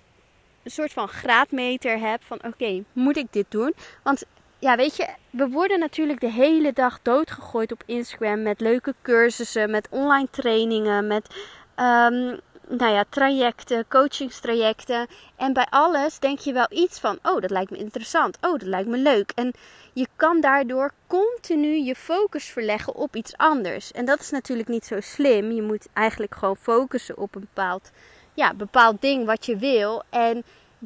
een 0.64 0.72
soort 0.72 0.94
van 0.94 1.08
graadmeter 1.08 2.00
heb 2.00 2.24
van 2.24 2.40
oké, 2.46 2.84
moet 2.94 3.18
ik 3.18 3.28
dit 3.32 3.46
doen? 3.50 3.74
Want 4.04 4.24
ja, 4.60 4.76
weet 4.76 4.96
je, 4.96 5.08
we 5.30 5.50
worden 5.50 5.80
natuurlijk 5.80 6.20
de 6.20 6.32
hele 6.32 6.74
dag 6.74 7.00
doodgegooid 7.02 7.72
op 7.72 7.84
Instagram 7.86 8.42
met 8.42 8.62
leuke 8.62 8.96
cursussen, 9.02 9.72
met 9.72 9.88
online 9.90 10.28
trainingen, 10.32 11.08
met 11.08 11.28
um, 11.76 12.40
nou 12.78 12.94
ja, 12.94 13.04
trajecten, 13.10 13.88
coachingstrajecten. 13.88 15.08
En 15.36 15.54
bij 15.54 15.68
alles 15.70 16.20
denk 16.20 16.40
je 16.40 16.54
wel 16.54 16.68
iets 16.70 17.00
van, 17.00 17.20
oh, 17.24 17.42
dat 17.42 17.50
lijkt 17.50 17.72
me 17.72 17.78
interessant, 17.78 18.38
oh, 18.42 18.52
dat 18.52 18.62
lijkt 18.62 18.90
me 18.90 18.98
leuk. 18.98 19.32
En 19.36 19.54
je 19.94 20.08
kan 20.16 20.42
daardoor 20.42 20.92
continu 21.08 21.78
je 21.78 21.96
focus 21.96 22.46
verleggen 22.46 22.96
op 22.96 23.16
iets 23.16 23.38
anders. 23.38 23.92
En 23.92 24.06
dat 24.06 24.20
is 24.20 24.30
natuurlijk 24.30 24.70
niet 24.70 24.86
zo 24.86 25.00
slim. 25.00 25.52
Je 25.52 25.62
moet 25.62 25.88
eigenlijk 25.94 26.36
gewoon 26.36 26.58
focussen 26.58 27.18
op 27.18 27.36
een 27.36 27.42
bepaald, 27.42 27.92
ja, 28.34 28.54
bepaald 28.54 29.02
ding 29.02 29.26
wat 29.26 29.46
je 29.46 29.58
wil. 29.58 30.04
En 30.10 30.44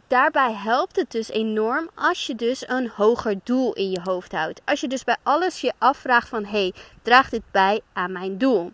daarbij 0.07 0.53
helpt 0.53 0.95
het 0.95 1.11
dus 1.11 1.29
enorm 1.29 1.89
als 1.95 2.27
je 2.27 2.35
dus 2.35 2.67
een 2.67 2.89
hoger 2.95 3.35
doel 3.43 3.73
in 3.73 3.91
je 3.91 3.99
hoofd 4.03 4.31
houdt. 4.31 4.61
Als 4.65 4.81
je 4.81 4.87
dus 4.87 5.03
bij 5.03 5.17
alles 5.23 5.61
je 5.61 5.73
afvraagt 5.77 6.29
van 6.29 6.45
hey, 6.45 6.73
draagt 7.01 7.31
dit 7.31 7.43
bij 7.51 7.81
aan 7.93 8.11
mijn 8.11 8.37
doel? 8.37 8.71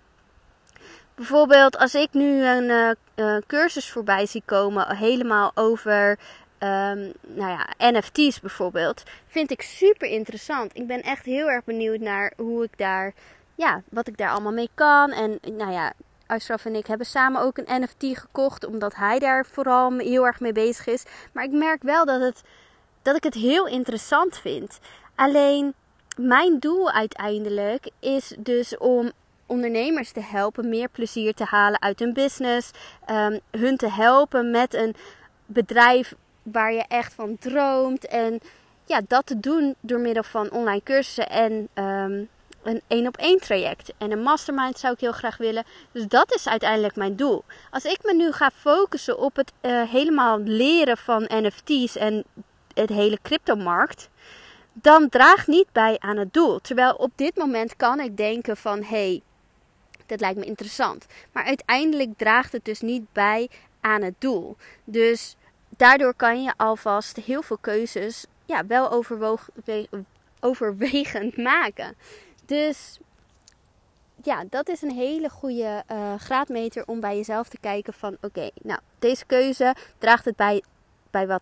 Bijvoorbeeld 1.16 1.78
als 1.78 1.96
ik 1.96 2.14
nu 2.14 2.46
een 2.46 2.96
uh, 3.16 3.38
cursus 3.48 3.92
voorbij 3.92 4.26
zie 4.26 4.44
komen 4.46 4.96
helemaal 4.96 5.52
over 5.56 6.18
um, 6.60 7.12
nou 7.22 7.50
ja, 7.50 7.68
NFT's 7.78 8.40
bijvoorbeeld, 8.40 9.04
vind 9.28 9.52
ik 9.52 9.62
super 9.62 10.08
interessant. 10.08 10.78
Ik 10.78 10.88
ben 10.88 11.02
echt 11.02 11.26
heel 11.26 11.50
erg 11.50 11.64
benieuwd 11.64 12.00
naar 12.00 12.34
hoe 12.38 12.64
ik 12.64 12.78
daar, 12.78 13.14
ja, 13.56 13.82
wat 13.90 14.08
ik 14.08 14.18
daar 14.18 14.30
allemaal 14.30 14.52
mee 14.52 14.70
kan. 14.74 15.12
En 15.12 15.40
nou 15.58 15.72
ja, 15.72 15.94
Ashraf 16.30 16.66
en 16.66 16.76
ik 16.76 16.88
hebben 16.88 17.06
samen 17.06 17.42
ook 17.42 17.58
een 17.58 17.82
NFT 17.82 18.20
gekocht, 18.20 18.66
omdat 18.66 18.96
hij 18.96 19.20
daar 19.20 19.46
vooral 19.46 19.98
heel 19.98 20.26
erg 20.26 20.40
mee 20.40 20.52
bezig 20.52 20.88
is. 20.88 21.04
Maar 21.34 21.44
ik 21.44 21.52
merk 21.52 21.84
wel 21.84 22.06
dat, 22.06 22.22
het, 22.22 22.42
dat 23.02 23.16
ik 23.16 23.24
het 23.24 23.34
heel 23.34 23.68
interessant 23.68 24.38
vind. 24.38 24.80
Alleen 25.16 25.74
mijn 26.18 26.60
doel 26.60 26.92
uiteindelijk 26.92 27.90
is 28.00 28.36
dus 28.38 28.78
om 28.78 29.12
ondernemers 29.46 30.12
te 30.12 30.22
helpen 30.22 30.70
meer 30.70 30.90
plezier 30.90 31.34
te 31.34 31.44
halen 31.44 31.82
uit 31.82 32.00
hun 32.00 32.14
business. 32.14 32.72
Um, 33.10 33.40
hun 33.52 33.78
te 33.78 33.92
helpen 33.92 34.52
met 34.52 34.74
een 34.74 34.96
bedrijf 35.46 36.16
waar 36.44 36.74
je 36.74 36.86
echt 36.88 37.14
van 37.14 37.38
droomt. 37.38 38.08
En 38.08 38.40
ja, 38.86 39.02
dat 39.08 39.26
te 39.26 39.40
doen 39.40 39.76
door 39.80 40.00
middel 40.00 40.24
van 40.24 40.52
online 40.52 40.84
cursussen 40.84 41.30
en 41.30 41.68
um, 41.74 42.30
een 42.64 42.82
één 42.88 43.08
op 43.08 43.18
één 43.18 43.40
traject. 43.40 43.94
En 43.98 44.12
een 44.12 44.22
mastermind 44.22 44.80
zou 44.80 44.94
ik 44.94 45.00
heel 45.00 45.12
graag 45.12 45.38
willen. 45.38 45.64
Dus 45.92 46.08
dat 46.08 46.34
is 46.34 46.48
uiteindelijk 46.48 46.96
mijn 46.96 47.16
doel. 47.16 47.44
Als 47.72 47.84
ik 47.84 48.00
me 48.04 48.14
nu 48.14 48.32
ga 48.32 48.52
focussen 48.56 49.20
op 49.20 49.36
het 49.36 49.52
uh, 49.62 49.90
helemaal 49.90 50.40
leren 50.40 50.98
van 50.98 51.30
NFT's 51.34 51.96
en 51.96 52.24
het 52.74 52.90
hele 52.90 53.20
cryptomarkt. 53.22 54.10
Dan 54.74 55.10
draagt 55.10 55.48
niet 55.48 55.72
bij 55.72 55.96
aan 56.00 56.18
het 56.18 56.34
doel. 56.34 56.60
Terwijl 56.60 56.94
op 56.94 57.12
dit 57.16 57.36
moment 57.36 57.76
kan 57.76 58.00
ik 58.00 58.18
denken 58.18 58.58
van 58.58 58.84
hey, 58.84 59.22
dat 60.06 60.20
lijkt 60.20 60.38
me 60.38 60.46
interessant. 60.46 61.06
Maar 61.32 61.44
uiteindelijk 61.44 62.18
draagt 62.18 62.52
het 62.52 62.66
dus 62.66 62.82
niet 62.82 63.14
bij 63.14 63.50
aan 63.82 64.02
het 64.02 64.16
doel. 64.18 64.58
Dus 64.84 65.36
daardoor 65.78 66.14
kan 66.14 66.44
je 66.44 66.54
alvast 66.58 67.18
heel 67.18 67.42
veel 67.42 67.58
keuzes 67.62 68.26
ja, 68.46 68.66
wel 68.66 69.06
overwegend 70.40 71.38
maken. 71.38 71.96
Dus 72.50 73.00
ja, 74.24 74.44
dat 74.50 74.70
is 74.70 74.82
een 74.82 74.92
hele 74.92 75.30
goede 75.30 75.84
uh, 75.92 76.14
graadmeter 76.18 76.84
om 76.88 77.00
bij 77.00 77.16
jezelf 77.16 77.50
te 77.50 77.58
kijken 77.60 77.94
van 77.94 78.18
oké, 78.22 78.50
nou 78.62 78.80
deze 79.00 79.26
keuze 79.26 79.76
draagt 79.98 80.26
het 80.26 80.36
bij, 80.36 80.64
bij 81.10 81.28
wat 81.28 81.42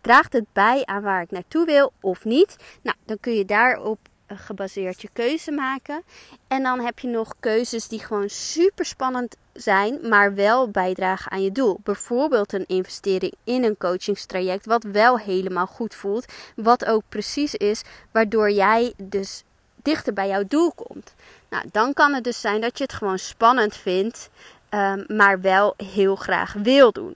draagt 0.00 0.32
het 0.32 0.44
bij 0.52 0.84
aan 0.84 1.02
waar 1.02 1.22
ik 1.22 1.30
naartoe 1.30 1.66
wil 1.66 1.92
of 2.00 2.24
niet. 2.24 2.56
Nou, 2.82 2.96
dan 3.04 3.20
kun 3.20 3.32
je 3.32 3.44
daarop 3.44 3.98
gebaseerd 4.26 5.02
je 5.02 5.08
keuze 5.12 5.50
maken. 5.50 6.02
En 6.48 6.62
dan 6.62 6.80
heb 6.80 6.98
je 6.98 7.08
nog 7.08 7.34
keuzes 7.40 7.88
die 7.88 8.00
gewoon 8.00 8.28
super 8.28 8.84
spannend 8.84 9.36
zijn, 9.52 10.08
maar 10.08 10.34
wel 10.34 10.70
bijdragen 10.70 11.30
aan 11.30 11.42
je 11.42 11.52
doel. 11.52 11.80
Bijvoorbeeld 11.82 12.52
een 12.52 12.66
investering 12.66 13.34
in 13.44 13.64
een 13.64 13.76
coachingstraject, 13.76 14.66
wat 14.66 14.82
wel 14.82 15.18
helemaal 15.18 15.66
goed 15.66 15.94
voelt. 15.94 16.32
Wat 16.56 16.84
ook 16.84 17.02
precies 17.08 17.54
is 17.54 17.82
waardoor 18.12 18.50
jij 18.50 18.92
dus 18.96 19.42
dichter 19.88 20.12
bij 20.12 20.28
jouw 20.28 20.44
doel 20.48 20.72
komt. 20.72 21.14
Nou, 21.48 21.64
dan 21.72 21.92
kan 21.92 22.14
het 22.14 22.24
dus 22.24 22.40
zijn 22.40 22.60
dat 22.60 22.78
je 22.78 22.84
het 22.84 22.92
gewoon 22.92 23.18
spannend 23.18 23.76
vindt, 23.76 24.30
um, 24.70 25.04
maar 25.06 25.40
wel 25.40 25.74
heel 25.76 26.16
graag 26.16 26.52
wil 26.52 26.92
doen. 26.92 27.14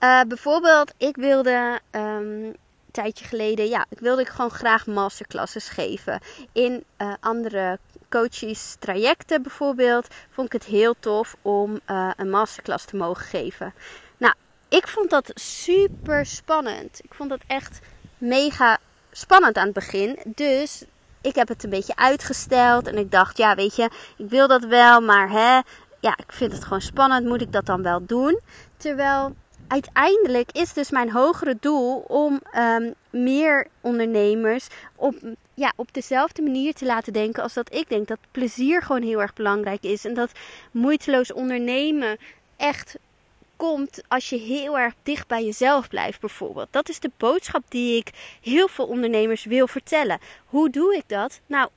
Uh, 0.00 0.20
bijvoorbeeld, 0.28 0.92
ik 0.96 1.16
wilde 1.16 1.80
um, 1.90 2.54
tijdje 2.90 3.24
geleden, 3.24 3.68
ja, 3.68 3.86
ik 3.88 3.98
wilde 3.98 4.22
ik 4.22 4.28
gewoon 4.28 4.50
graag 4.50 4.86
masterclasses 4.86 5.68
geven. 5.68 6.20
In 6.52 6.84
uh, 6.98 7.12
andere 7.20 7.78
coaches 8.08 8.76
trajecten 8.78 9.42
bijvoorbeeld, 9.42 10.06
vond 10.30 10.46
ik 10.46 10.52
het 10.52 10.64
heel 10.64 10.94
tof 11.00 11.36
om 11.42 11.80
uh, 11.90 12.10
een 12.16 12.30
masterclass 12.30 12.84
te 12.84 12.96
mogen 12.96 13.24
geven. 13.24 13.74
Nou, 14.16 14.34
ik 14.68 14.88
vond 14.88 15.10
dat 15.10 15.30
super 15.34 16.26
spannend. 16.26 17.00
Ik 17.04 17.14
vond 17.14 17.30
dat 17.30 17.40
echt 17.46 17.78
mega 18.18 18.78
spannend 19.10 19.56
aan 19.56 19.64
het 19.64 19.74
begin. 19.74 20.18
Dus 20.24 20.84
ik 21.26 21.34
heb 21.34 21.48
het 21.48 21.64
een 21.64 21.70
beetje 21.70 21.96
uitgesteld. 21.96 22.86
En 22.86 22.98
ik 22.98 23.10
dacht, 23.10 23.38
ja, 23.38 23.54
weet 23.54 23.76
je, 23.76 23.90
ik 24.16 24.28
wil 24.28 24.48
dat 24.48 24.64
wel, 24.64 25.00
maar 25.00 25.30
hè, 25.30 25.60
ja, 26.00 26.16
ik 26.16 26.32
vind 26.32 26.52
het 26.52 26.64
gewoon 26.64 26.80
spannend. 26.80 27.26
Moet 27.26 27.40
ik 27.40 27.52
dat 27.52 27.66
dan 27.66 27.82
wel 27.82 28.06
doen? 28.06 28.40
Terwijl 28.76 29.34
uiteindelijk 29.68 30.52
is 30.52 30.72
dus 30.72 30.90
mijn 30.90 31.10
hogere 31.10 31.56
doel 31.60 31.98
om 31.98 32.40
um, 32.56 32.94
meer 33.10 33.66
ondernemers 33.80 34.66
op, 34.96 35.14
ja, 35.54 35.72
op 35.76 35.92
dezelfde 35.92 36.42
manier 36.42 36.74
te 36.74 36.84
laten 36.84 37.12
denken 37.12 37.42
als 37.42 37.54
dat 37.54 37.74
ik 37.74 37.88
denk. 37.88 38.08
Dat 38.08 38.18
plezier 38.30 38.82
gewoon 38.82 39.02
heel 39.02 39.20
erg 39.20 39.32
belangrijk 39.32 39.82
is. 39.82 40.04
En 40.04 40.14
dat 40.14 40.30
moeiteloos 40.70 41.32
ondernemen 41.32 42.18
echt 42.56 42.98
komt 43.56 44.02
als 44.08 44.28
je 44.28 44.36
heel 44.36 44.78
erg 44.78 44.94
dicht 45.02 45.26
bij 45.26 45.44
jezelf 45.44 45.88
blijft, 45.88 46.20
bijvoorbeeld. 46.20 46.68
Dat 46.70 46.88
is 46.88 47.00
de 47.00 47.10
boodschap 47.16 47.62
die 47.68 47.96
ik 47.96 48.10
heel 48.40 48.68
veel 48.68 48.86
ondernemers 48.86 49.44
wil 49.44 49.66
vertellen. 49.66 50.18
Hoe 50.46 50.70
doe 50.70 50.96
ik 50.96 51.04
dat? 51.06 51.40
Nou, 51.46 51.68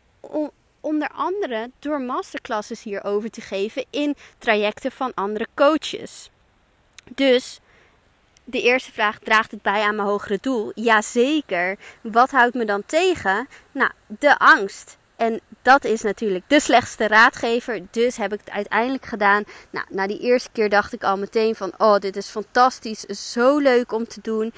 onder 0.80 1.10
andere 1.10 1.72
door 1.80 2.02
masterclasses 2.02 2.84
hierover 2.84 3.30
te 3.30 3.42
geven 3.42 3.86
in 3.90 4.16
trajecten 4.38 4.92
van 4.92 5.14
andere 5.14 5.48
coaches. 5.54 6.30
Dus 7.16 7.60
de 8.44 8.62
eerste 8.62 8.92
vraag: 8.92 9.20
draagt 9.20 9.52
het 9.52 9.62
bij 9.62 9.82
aan 9.82 9.96
mijn 9.96 10.08
hogere 10.08 10.38
doel? 10.42 10.72
Jazeker. 10.76 11.78
Wat 12.02 12.32
houdt 12.32 12.56
me 12.56 12.66
dan 12.66 12.84
tegen? 12.86 13.48
Nou, 13.72 13.92
de 14.08 14.38
angst. 14.38 14.98
En 15.20 15.40
dat 15.62 15.86
is 15.86 16.02
natuurlijk 16.02 16.44
de 16.48 16.60
slechtste 16.60 17.08
raadgever. 17.08 17.82
Dus 17.92 18.18
heb 18.18 18.34
ik 18.34 18.40
het 18.40 18.54
uiteindelijk 18.54 19.06
gedaan. 19.06 19.44
Nou, 19.70 19.86
na 19.90 20.08
die 20.08 20.20
eerste 20.20 20.50
keer 20.52 20.70
dacht 20.70 20.94
ik 20.94 21.04
al 21.04 21.18
meteen 21.18 21.56
van: 21.56 21.74
oh, 21.78 21.98
dit 21.98 22.16
is 22.16 22.30
fantastisch. 22.30 23.02
Zo 23.34 23.58
leuk 23.58 23.92
om 23.92 24.08
te 24.08 24.20
doen. 24.22 24.54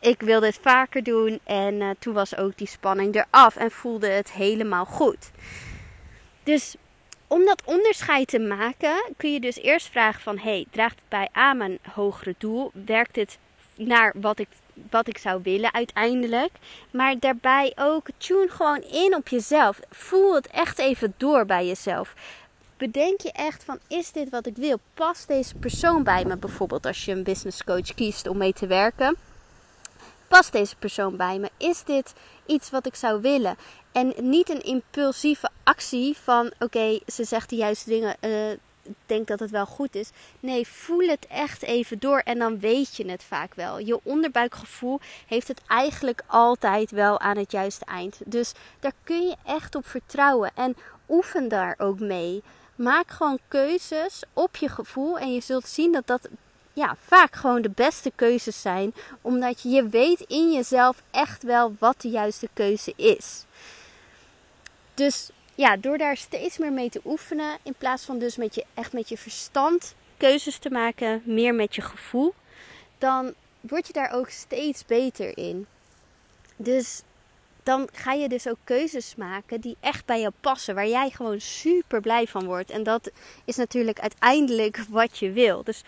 Ik 0.00 0.20
wil 0.20 0.40
dit 0.40 0.58
vaker 0.62 1.02
doen. 1.02 1.40
En 1.44 1.74
uh, 1.74 1.90
toen 1.98 2.14
was 2.14 2.36
ook 2.36 2.58
die 2.58 2.66
spanning 2.66 3.14
eraf 3.14 3.56
en 3.56 3.70
voelde 3.70 4.08
het 4.08 4.32
helemaal 4.32 4.84
goed. 4.84 5.30
Dus 6.42 6.76
om 7.26 7.44
dat 7.44 7.62
onderscheid 7.64 8.28
te 8.28 8.38
maken, 8.38 9.12
kun 9.16 9.32
je 9.32 9.40
dus 9.40 9.56
eerst 9.56 9.88
vragen 9.88 10.20
van... 10.20 10.38
hey, 10.38 10.66
draagt 10.70 10.98
het 10.98 11.08
bij 11.08 11.28
aan 11.32 11.56
mijn 11.56 11.78
hogere 11.92 12.34
doel? 12.38 12.70
Werkt 12.86 13.16
het 13.16 13.38
naar 13.74 14.12
wat 14.16 14.38
ik, 14.38 14.48
wat 14.90 15.08
ik 15.08 15.18
zou 15.18 15.40
willen 15.42 15.74
uiteindelijk? 15.74 16.52
Maar 16.90 17.18
daarbij 17.18 17.72
ook, 17.76 18.06
tune 18.16 18.48
gewoon 18.48 18.82
in 18.82 19.14
op 19.14 19.28
jezelf. 19.28 19.80
Voel 19.90 20.34
het 20.34 20.46
echt 20.46 20.78
even 20.78 21.14
door 21.16 21.46
bij 21.46 21.66
jezelf. 21.66 22.14
Bedenk 22.76 23.20
je 23.20 23.32
echt 23.32 23.64
van, 23.64 23.78
is 23.88 24.12
dit 24.12 24.30
wat 24.30 24.46
ik 24.46 24.56
wil? 24.56 24.80
Past 24.94 25.28
deze 25.28 25.54
persoon 25.54 26.02
bij 26.02 26.24
me? 26.24 26.36
Bijvoorbeeld 26.36 26.86
als 26.86 27.04
je 27.04 27.12
een 27.12 27.22
business 27.22 27.64
coach 27.64 27.94
kiest 27.94 28.26
om 28.26 28.36
mee 28.36 28.52
te 28.52 28.66
werken 28.66 29.16
past 30.30 30.52
deze 30.52 30.76
persoon 30.76 31.16
bij 31.16 31.38
me? 31.38 31.50
Is 31.56 31.84
dit 31.84 32.12
iets 32.46 32.70
wat 32.70 32.86
ik 32.86 32.94
zou 32.94 33.20
willen? 33.20 33.56
En 33.92 34.14
niet 34.16 34.50
een 34.50 34.62
impulsieve 34.62 35.50
actie 35.64 36.16
van 36.16 36.52
oké, 36.58 36.98
ze 37.06 37.24
zegt 37.24 37.50
de 37.50 37.56
juiste 37.56 37.90
dingen. 37.90 38.16
Uh, 38.20 38.58
denk 39.06 39.26
dat 39.26 39.40
het 39.40 39.50
wel 39.50 39.66
goed 39.66 39.94
is. 39.94 40.10
Nee, 40.40 40.66
voel 40.66 41.08
het 41.08 41.26
echt 41.26 41.62
even 41.62 41.98
door 41.98 42.18
en 42.18 42.38
dan 42.38 42.58
weet 42.58 42.96
je 42.96 43.10
het 43.10 43.22
vaak 43.22 43.54
wel. 43.54 43.78
Je 43.78 44.00
onderbuikgevoel 44.02 45.00
heeft 45.26 45.48
het 45.48 45.60
eigenlijk 45.66 46.22
altijd 46.26 46.90
wel 46.90 47.20
aan 47.20 47.36
het 47.36 47.52
juiste 47.52 47.84
eind. 47.84 48.20
Dus 48.24 48.52
daar 48.80 48.92
kun 49.04 49.26
je 49.26 49.36
echt 49.44 49.74
op 49.74 49.86
vertrouwen 49.86 50.50
en 50.54 50.76
oefen 51.08 51.48
daar 51.48 51.74
ook 51.78 52.00
mee. 52.00 52.42
Maak 52.74 53.10
gewoon 53.10 53.38
keuzes 53.48 54.22
op 54.32 54.56
je 54.56 54.68
gevoel 54.68 55.18
en 55.18 55.34
je 55.34 55.40
zult 55.40 55.68
zien 55.68 55.92
dat 55.92 56.06
dat 56.06 56.28
ja, 56.72 56.96
vaak 57.06 57.34
gewoon 57.34 57.62
de 57.62 57.70
beste 57.70 58.12
keuzes 58.14 58.60
zijn. 58.60 58.94
Omdat 59.20 59.62
je 59.62 59.88
weet 59.88 60.20
in 60.20 60.52
jezelf 60.52 61.02
echt 61.10 61.42
wel 61.42 61.74
wat 61.78 62.00
de 62.00 62.08
juiste 62.08 62.48
keuze 62.52 62.92
is. 62.96 63.44
Dus 64.94 65.30
ja, 65.60 65.76
door 65.76 65.98
daar 65.98 66.16
steeds 66.16 66.58
meer 66.58 66.72
mee 66.72 66.90
te 66.90 67.00
oefenen, 67.04 67.58
in 67.62 67.74
plaats 67.78 68.04
van 68.04 68.18
dus 68.18 68.36
met 68.36 68.54
je, 68.54 68.64
echt 68.74 68.92
met 68.92 69.08
je 69.08 69.18
verstand 69.18 69.94
keuzes 70.16 70.58
te 70.58 70.70
maken, 70.70 71.22
meer 71.24 71.54
met 71.54 71.74
je 71.74 71.82
gevoel, 71.82 72.34
dan 72.98 73.34
word 73.60 73.86
je 73.86 73.92
daar 73.92 74.12
ook 74.12 74.28
steeds 74.28 74.86
beter 74.86 75.38
in. 75.38 75.66
Dus 76.56 77.02
dan 77.62 77.88
ga 77.92 78.12
je 78.12 78.28
dus 78.28 78.48
ook 78.48 78.56
keuzes 78.64 79.14
maken 79.14 79.60
die 79.60 79.76
echt 79.80 80.04
bij 80.06 80.20
jou 80.20 80.32
passen, 80.40 80.74
waar 80.74 80.88
jij 80.88 81.10
gewoon 81.10 81.40
super 81.40 82.00
blij 82.00 82.26
van 82.26 82.44
wordt. 82.44 82.70
En 82.70 82.82
dat 82.82 83.10
is 83.44 83.56
natuurlijk 83.56 84.00
uiteindelijk 84.00 84.84
wat 84.88 85.18
je 85.18 85.32
wil. 85.32 85.64
Dus 85.64 85.82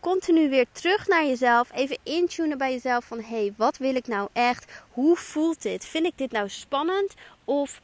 continu 0.00 0.48
weer 0.48 0.66
terug 0.72 1.06
naar 1.06 1.26
jezelf. 1.26 1.72
Even 1.72 1.98
intunen 2.02 2.58
bij 2.58 2.72
jezelf 2.72 3.04
van 3.04 3.20
hé, 3.20 3.26
hey, 3.26 3.54
wat 3.56 3.76
wil 3.76 3.94
ik 3.94 4.06
nou 4.06 4.28
echt? 4.32 4.72
Hoe 4.90 5.16
voelt 5.16 5.62
dit? 5.62 5.84
Vind 5.84 6.06
ik 6.06 6.18
dit 6.18 6.32
nou 6.32 6.48
spannend? 6.48 7.14
Of 7.44 7.80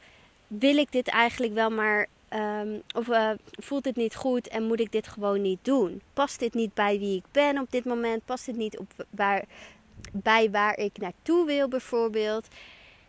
wil 0.59 0.77
ik 0.77 0.91
dit 0.91 1.07
eigenlijk 1.07 1.53
wel 1.53 1.69
maar. 1.69 2.07
Um, 2.29 2.81
of 2.95 3.07
uh, 3.07 3.29
voelt 3.51 3.83
dit 3.83 3.95
niet 3.95 4.15
goed 4.15 4.47
en 4.47 4.63
moet 4.63 4.79
ik 4.79 4.91
dit 4.91 5.07
gewoon 5.07 5.41
niet 5.41 5.59
doen? 5.61 6.01
Past 6.13 6.39
dit 6.39 6.53
niet 6.53 6.73
bij 6.73 6.99
wie 6.99 7.17
ik 7.17 7.23
ben 7.31 7.57
op 7.57 7.71
dit 7.71 7.85
moment? 7.85 8.25
Past 8.25 8.45
dit 8.45 8.55
niet 8.55 8.77
op 8.77 8.91
waar, 9.09 9.43
bij 10.11 10.51
waar 10.51 10.77
ik 10.77 10.97
naartoe 10.97 11.45
wil, 11.45 11.67
bijvoorbeeld? 11.67 12.47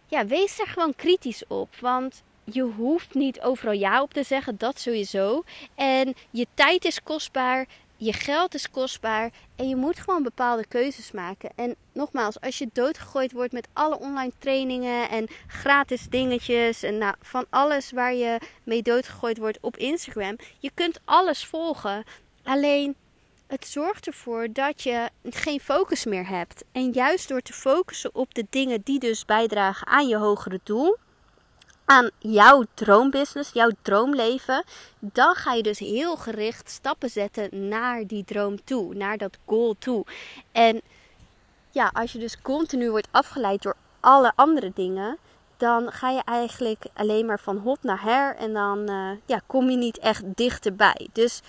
Ja, 0.06 0.26
wees 0.26 0.58
er 0.58 0.66
gewoon 0.66 0.94
kritisch 0.94 1.46
op. 1.46 1.76
Want 1.80 2.22
je 2.44 2.62
hoeft 2.62 3.14
niet 3.14 3.40
overal 3.40 3.72
ja 3.72 4.02
op 4.02 4.12
te 4.12 4.22
zeggen, 4.22 4.56
dat 4.58 4.80
sowieso. 4.80 5.42
En 5.74 6.14
je 6.30 6.46
tijd 6.54 6.84
is 6.84 7.02
kostbaar 7.02 7.66
je 8.04 8.12
geld 8.12 8.54
is 8.54 8.70
kostbaar 8.70 9.30
en 9.56 9.68
je 9.68 9.76
moet 9.76 9.98
gewoon 9.98 10.22
bepaalde 10.22 10.66
keuzes 10.66 11.12
maken. 11.12 11.50
En 11.54 11.74
nogmaals, 11.92 12.40
als 12.40 12.58
je 12.58 12.68
doodgegooid 12.72 13.32
wordt 13.32 13.52
met 13.52 13.68
alle 13.72 13.98
online 13.98 14.32
trainingen 14.38 15.08
en 15.10 15.28
gratis 15.46 16.08
dingetjes 16.08 16.82
en 16.82 16.98
nou, 16.98 17.14
van 17.20 17.46
alles 17.50 17.90
waar 17.90 18.14
je 18.14 18.38
mee 18.64 18.82
doodgegooid 18.82 19.38
wordt 19.38 19.58
op 19.60 19.76
Instagram, 19.76 20.36
je 20.58 20.70
kunt 20.74 21.00
alles 21.04 21.44
volgen. 21.44 22.04
Alleen 22.42 22.96
het 23.46 23.66
zorgt 23.66 24.06
ervoor 24.06 24.48
dat 24.52 24.82
je 24.82 25.10
geen 25.22 25.60
focus 25.60 26.04
meer 26.04 26.28
hebt. 26.28 26.64
En 26.72 26.90
juist 26.90 27.28
door 27.28 27.40
te 27.40 27.52
focussen 27.52 28.14
op 28.14 28.34
de 28.34 28.46
dingen 28.50 28.80
die 28.82 28.98
dus 28.98 29.24
bijdragen 29.24 29.86
aan 29.86 30.08
je 30.08 30.16
hogere 30.16 30.60
doel, 30.62 30.96
aan 31.84 32.10
jouw 32.18 32.64
droombusiness, 32.74 33.52
jouw 33.52 33.70
droomleven, 33.82 34.64
dan 34.98 35.34
ga 35.34 35.52
je 35.52 35.62
dus 35.62 35.78
heel 35.78 36.16
gericht 36.16 36.70
stappen 36.70 37.10
zetten 37.10 37.68
naar 37.68 38.06
die 38.06 38.24
droom 38.24 38.64
toe, 38.64 38.94
naar 38.94 39.18
dat 39.18 39.38
goal 39.44 39.74
toe. 39.78 40.04
En 40.52 40.80
ja, 41.70 41.90
als 41.92 42.12
je 42.12 42.18
dus 42.18 42.40
continu 42.42 42.90
wordt 42.90 43.08
afgeleid 43.10 43.62
door 43.62 43.76
alle 44.00 44.32
andere 44.34 44.72
dingen, 44.74 45.18
dan 45.56 45.92
ga 45.92 46.10
je 46.10 46.22
eigenlijk 46.24 46.84
alleen 46.94 47.26
maar 47.26 47.40
van 47.40 47.56
hop 47.56 47.78
naar 47.82 48.02
her 48.02 48.36
en 48.36 48.52
dan 48.52 48.90
uh, 48.90 49.10
ja, 49.26 49.40
kom 49.46 49.70
je 49.70 49.76
niet 49.76 49.98
echt 49.98 50.22
dichterbij. 50.24 51.08
Dus 51.12 51.40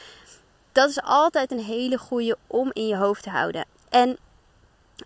dat 0.72 0.90
is 0.90 1.02
altijd 1.02 1.52
een 1.52 1.64
hele 1.64 1.98
goede 1.98 2.38
om 2.48 2.70
in 2.74 2.88
je 2.88 2.96
hoofd 2.96 3.24
te 3.24 3.30
houden. 3.30 3.66
En 3.90 4.18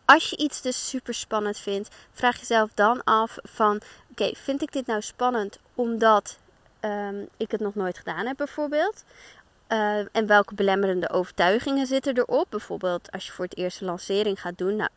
als 0.05 0.29
je 0.29 0.37
iets 0.37 0.61
dus 0.61 0.89
super 0.89 1.13
spannend 1.13 1.57
vindt, 1.57 1.95
vraag 2.11 2.39
jezelf 2.39 2.71
dan 2.73 3.03
af 3.03 3.37
van 3.43 3.81
oké, 4.11 4.31
vind 4.35 4.61
ik 4.61 4.71
dit 4.71 4.85
nou 4.85 5.01
spannend 5.01 5.59
omdat 5.75 6.37
um, 6.81 7.27
ik 7.37 7.51
het 7.51 7.61
nog 7.61 7.75
nooit 7.75 7.97
gedaan 7.97 8.25
heb 8.25 8.37
bijvoorbeeld? 8.37 9.03
Uh, 9.69 9.97
en 9.97 10.27
welke 10.27 10.53
belemmerende 10.53 11.09
overtuigingen 11.09 11.87
zitten 11.87 12.17
erop? 12.17 12.45
Bijvoorbeeld 12.49 13.11
als 13.11 13.25
je 13.25 13.31
voor 13.31 13.45
het 13.45 13.57
eerst 13.57 13.81
een 13.81 13.87
lancering 13.87 14.41
gaat 14.41 14.57
doen. 14.57 14.75
Nou, 14.75 14.89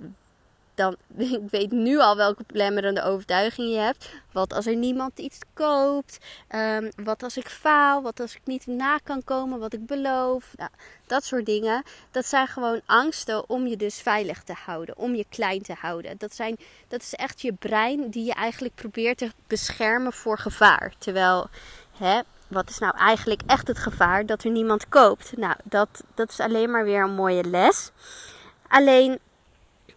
dan 0.82 0.96
ik 1.42 1.50
weet 1.50 1.70
nu 1.70 1.98
al 1.98 2.16
welke 2.16 2.44
belemmerende 2.46 3.02
overtuiging 3.02 3.70
je 3.70 3.78
hebt. 3.78 4.10
Wat 4.32 4.52
als 4.52 4.66
er 4.66 4.76
niemand 4.76 5.18
iets 5.18 5.38
koopt? 5.54 6.18
Um, 6.54 6.90
wat 6.96 7.22
als 7.22 7.36
ik 7.36 7.48
faal? 7.48 8.02
Wat 8.02 8.20
als 8.20 8.34
ik 8.34 8.40
niet 8.44 8.66
na 8.66 8.98
kan 8.98 9.24
komen 9.24 9.58
wat 9.58 9.72
ik 9.72 9.86
beloof? 9.86 10.54
Nou, 10.56 10.70
dat 11.06 11.24
soort 11.24 11.46
dingen. 11.46 11.82
Dat 12.10 12.26
zijn 12.26 12.46
gewoon 12.46 12.80
angsten 12.86 13.48
om 13.48 13.66
je 13.66 13.76
dus 13.76 14.00
veilig 14.00 14.42
te 14.42 14.54
houden. 14.64 14.96
Om 14.96 15.14
je 15.14 15.26
klein 15.28 15.62
te 15.62 15.74
houden. 15.78 16.18
Dat, 16.18 16.34
zijn, 16.34 16.56
dat 16.88 17.00
is 17.00 17.14
echt 17.14 17.40
je 17.40 17.52
brein 17.52 18.10
die 18.10 18.24
je 18.24 18.34
eigenlijk 18.34 18.74
probeert 18.74 19.18
te 19.18 19.30
beschermen 19.46 20.12
voor 20.12 20.38
gevaar. 20.38 20.92
Terwijl, 20.98 21.48
hè, 21.98 22.20
wat 22.48 22.70
is 22.70 22.78
nou 22.78 22.96
eigenlijk 22.96 23.42
echt 23.46 23.68
het 23.68 23.78
gevaar? 23.78 24.26
Dat 24.26 24.44
er 24.44 24.50
niemand 24.50 24.88
koopt. 24.88 25.36
Nou, 25.36 25.54
dat, 25.64 26.04
dat 26.14 26.30
is 26.30 26.40
alleen 26.40 26.70
maar 26.70 26.84
weer 26.84 27.02
een 27.02 27.14
mooie 27.14 27.44
les. 27.44 27.90
Alleen 28.68 29.18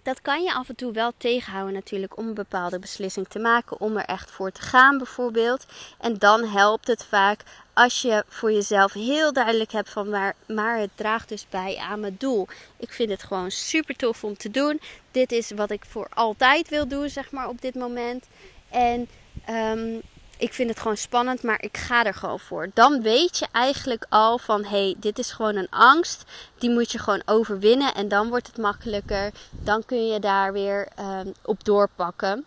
dat 0.06 0.22
kan 0.22 0.44
je 0.44 0.54
af 0.54 0.70
en 0.70 0.76
toe 0.76 0.92
wel 0.92 1.12
tegenhouden 1.18 1.74
natuurlijk 1.74 2.18
om 2.18 2.28
een 2.28 2.34
bepaalde 2.34 2.80
beslissing 2.80 3.28
te 3.28 3.40
maken, 3.40 3.80
om 3.80 3.98
er 3.98 4.06
echt 4.06 4.32
voor 4.32 4.52
te 4.52 4.62
gaan 4.62 4.98
bijvoorbeeld. 4.98 5.66
En 6.00 6.18
dan 6.18 6.44
helpt 6.44 6.88
het 6.88 7.06
vaak 7.06 7.44
als 7.74 8.02
je 8.02 8.24
voor 8.28 8.52
jezelf 8.52 8.94
heel 8.94 9.34
duidelijk 9.34 9.72
hebt 9.72 9.90
van 9.90 10.10
waar, 10.10 10.36
maar 10.48 10.78
het 10.78 10.90
draagt 10.96 11.30
dus 11.30 11.46
bij 11.50 11.78
aan 11.78 12.00
mijn 12.00 12.16
doel. 12.20 12.48
Ik 12.78 12.92
vind 12.92 13.10
het 13.10 13.24
gewoon 13.24 13.52
super 13.52 13.96
tof 13.96 14.24
om 14.24 14.38
te 14.38 14.52
doen. 14.52 14.82
Dit 15.12 15.32
is 15.32 15.52
wat 15.52 15.72
ik 15.72 15.86
voor 15.86 16.08
altijd 16.14 16.70
wil 16.70 16.88
doen, 16.88 17.10
zeg 17.10 17.32
maar 17.32 17.50
op 17.50 17.62
dit 17.62 17.76
moment. 17.76 18.26
En 18.70 19.08
um, 19.50 20.02
ik 20.38 20.54
vind 20.54 20.70
het 20.70 20.80
gewoon 20.80 20.98
spannend, 20.98 21.44
maar 21.44 21.62
ik 21.62 21.78
ga 21.78 22.06
er 22.06 22.14
gewoon 22.14 22.40
voor. 22.40 22.70
Dan 22.74 23.02
weet 23.02 23.38
je 23.38 23.48
eigenlijk 23.52 24.06
al 24.10 24.38
van 24.38 24.64
hé, 24.64 24.70
hey, 24.70 24.96
dit 24.98 25.20
is 25.20 25.32
gewoon 25.32 25.56
een 25.56 25.70
angst. 25.70 26.24
Die 26.58 26.70
moet 26.70 26.92
je 26.92 27.00
gewoon 27.00 27.22
overwinnen 27.26 27.94
en 27.94 28.08
dan 28.08 28.30
wordt 28.30 28.48
het 28.48 28.58
makkelijker. 28.58 29.32
Dan 29.52 29.86
kun 29.86 30.08
je 30.08 30.20
daar 30.20 30.54
weer 30.54 30.88
um, 31.00 31.34
op 31.42 31.64
doorpakken. 31.64 32.46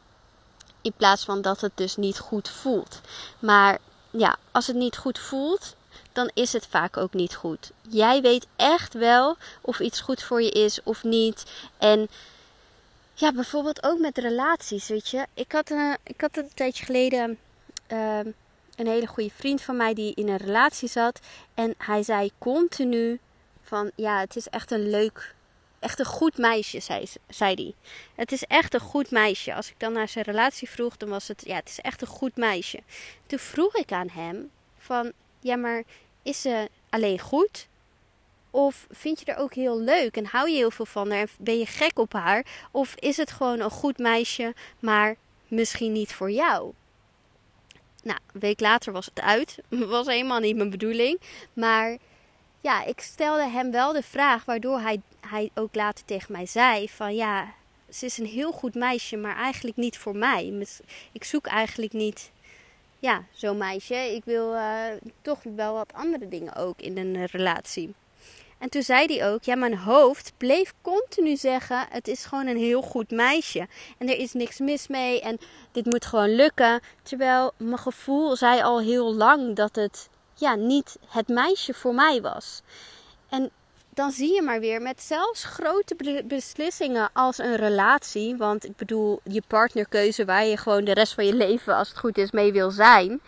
In 0.82 0.92
plaats 0.96 1.24
van 1.24 1.42
dat 1.42 1.60
het 1.60 1.72
dus 1.74 1.96
niet 1.96 2.18
goed 2.18 2.48
voelt. 2.48 3.00
Maar 3.38 3.78
ja, 4.10 4.36
als 4.50 4.66
het 4.66 4.76
niet 4.76 4.96
goed 4.96 5.18
voelt, 5.18 5.76
dan 6.12 6.30
is 6.34 6.52
het 6.52 6.66
vaak 6.66 6.96
ook 6.96 7.12
niet 7.12 7.34
goed. 7.34 7.70
Jij 7.88 8.20
weet 8.20 8.46
echt 8.56 8.94
wel 8.94 9.36
of 9.60 9.80
iets 9.80 10.00
goed 10.00 10.22
voor 10.22 10.42
je 10.42 10.50
is 10.50 10.80
of 10.82 11.04
niet. 11.04 11.44
En 11.78 12.08
ja, 13.14 13.32
bijvoorbeeld 13.32 13.82
ook 13.82 13.98
met 13.98 14.18
relaties, 14.18 14.88
weet 14.88 15.08
je. 15.08 15.26
Ik 15.34 15.52
had 15.52 15.70
een, 15.70 15.96
ik 16.02 16.20
had 16.20 16.36
een 16.36 16.50
tijdje 16.54 16.84
geleden 16.84 17.38
uh, 17.92 18.18
een 18.76 18.86
hele 18.86 19.06
goede 19.06 19.30
vriend 19.34 19.62
van 19.62 19.76
mij 19.76 19.94
die 19.94 20.14
in 20.14 20.28
een 20.28 20.36
relatie 20.36 20.88
zat. 20.88 21.20
En 21.54 21.74
hij 21.78 22.02
zei 22.02 22.30
continu 22.38 23.18
van 23.62 23.90
ja, 23.94 24.20
het 24.20 24.36
is 24.36 24.48
echt 24.48 24.70
een 24.70 24.90
leuk, 24.90 25.34
echt 25.78 25.98
een 25.98 26.06
goed 26.06 26.38
meisje, 26.38 26.80
zei, 26.80 27.06
zei 27.28 27.54
hij. 27.54 27.74
Het 28.14 28.32
is 28.32 28.44
echt 28.44 28.74
een 28.74 28.80
goed 28.80 29.10
meisje. 29.10 29.54
Als 29.54 29.70
ik 29.70 29.74
dan 29.78 29.92
naar 29.92 30.08
zijn 30.08 30.24
relatie 30.24 30.70
vroeg, 30.70 30.96
dan 30.96 31.08
was 31.08 31.28
het 31.28 31.42
ja, 31.46 31.56
het 31.56 31.68
is 31.68 31.80
echt 31.80 32.00
een 32.00 32.08
goed 32.08 32.36
meisje. 32.36 32.80
Toen 33.26 33.38
vroeg 33.38 33.74
ik 33.74 33.92
aan 33.92 34.08
hem 34.08 34.50
van 34.78 35.12
ja, 35.40 35.56
maar 35.56 35.82
is 36.22 36.40
ze 36.40 36.68
alleen 36.90 37.18
goed? 37.18 37.68
Of 38.50 38.86
vind 38.90 39.20
je 39.20 39.24
er 39.24 39.38
ook 39.38 39.54
heel 39.54 39.80
leuk 39.80 40.16
en 40.16 40.26
hou 40.26 40.50
je 40.50 40.56
heel 40.56 40.70
veel 40.70 40.86
van 40.86 41.10
haar 41.10 41.20
en 41.20 41.28
ben 41.38 41.58
je 41.58 41.66
gek 41.66 41.98
op 41.98 42.12
haar? 42.12 42.46
Of 42.70 42.94
is 42.94 43.16
het 43.16 43.30
gewoon 43.30 43.60
een 43.60 43.70
goed 43.70 43.98
meisje, 43.98 44.54
maar 44.78 45.16
misschien 45.48 45.92
niet 45.92 46.14
voor 46.14 46.30
jou? 46.30 46.72
Nou, 48.08 48.20
een 48.32 48.40
week 48.40 48.60
later 48.60 48.92
was 48.92 49.06
het 49.06 49.20
uit. 49.20 49.58
was 49.96 50.06
helemaal 50.06 50.40
niet 50.40 50.56
mijn 50.56 50.70
bedoeling. 50.70 51.20
Maar 51.52 51.96
ja, 52.60 52.84
ik 52.84 53.00
stelde 53.00 53.48
hem 53.48 53.70
wel 53.70 53.92
de 53.92 54.02
vraag, 54.02 54.44
waardoor 54.44 54.80
hij, 54.80 55.00
hij 55.20 55.50
ook 55.54 55.74
later 55.74 56.04
tegen 56.04 56.32
mij 56.32 56.46
zei: 56.46 56.88
van 56.88 57.14
ja, 57.14 57.54
ze 57.90 58.06
is 58.06 58.18
een 58.18 58.26
heel 58.26 58.52
goed 58.52 58.74
meisje, 58.74 59.16
maar 59.16 59.36
eigenlijk 59.36 59.76
niet 59.76 59.98
voor 59.98 60.16
mij. 60.16 60.66
Ik 61.12 61.24
zoek 61.24 61.46
eigenlijk 61.46 61.92
niet 61.92 62.30
ja, 62.98 63.24
zo'n 63.30 63.58
meisje. 63.58 63.94
Ik 63.94 64.24
wil 64.24 64.54
uh, 64.54 64.84
toch 65.22 65.42
wel 65.42 65.74
wat 65.74 65.92
andere 65.92 66.28
dingen 66.28 66.54
ook 66.54 66.80
in 66.80 66.98
een 66.98 67.24
relatie. 67.24 67.94
En 68.58 68.68
toen 68.68 68.82
zei 68.82 69.06
hij 69.06 69.32
ook: 69.32 69.42
Ja, 69.42 69.54
mijn 69.54 69.78
hoofd 69.78 70.32
bleef 70.36 70.74
continu 70.82 71.36
zeggen: 71.36 71.86
Het 71.90 72.08
is 72.08 72.24
gewoon 72.24 72.46
een 72.46 72.56
heel 72.56 72.82
goed 72.82 73.10
meisje. 73.10 73.66
En 73.98 74.08
er 74.08 74.18
is 74.18 74.32
niks 74.32 74.58
mis 74.58 74.86
mee. 74.86 75.20
En 75.20 75.38
dit 75.72 75.84
moet 75.84 76.06
gewoon 76.06 76.34
lukken. 76.34 76.80
Terwijl 77.02 77.52
mijn 77.56 77.78
gevoel 77.78 78.36
zei 78.36 78.62
al 78.62 78.80
heel 78.80 79.14
lang 79.14 79.56
dat 79.56 79.76
het 79.76 80.08
ja, 80.34 80.54
niet 80.54 80.96
het 81.08 81.28
meisje 81.28 81.74
voor 81.74 81.94
mij 81.94 82.20
was. 82.20 82.62
En 83.28 83.50
dan 83.94 84.10
zie 84.10 84.34
je 84.34 84.42
maar 84.42 84.60
weer 84.60 84.82
met 84.82 85.02
zelfs 85.02 85.44
grote 85.44 86.22
beslissingen 86.24 87.10
als 87.12 87.38
een 87.38 87.56
relatie. 87.56 88.36
Want 88.36 88.64
ik 88.64 88.76
bedoel, 88.76 89.20
je 89.24 89.42
partnerkeuze 89.46 90.24
waar 90.24 90.44
je 90.44 90.56
gewoon 90.56 90.84
de 90.84 90.94
rest 90.94 91.14
van 91.14 91.26
je 91.26 91.34
leven, 91.34 91.74
als 91.74 91.88
het 91.88 91.98
goed 91.98 92.18
is, 92.18 92.30
mee 92.30 92.52
wil 92.52 92.70
zijn. 92.70 93.20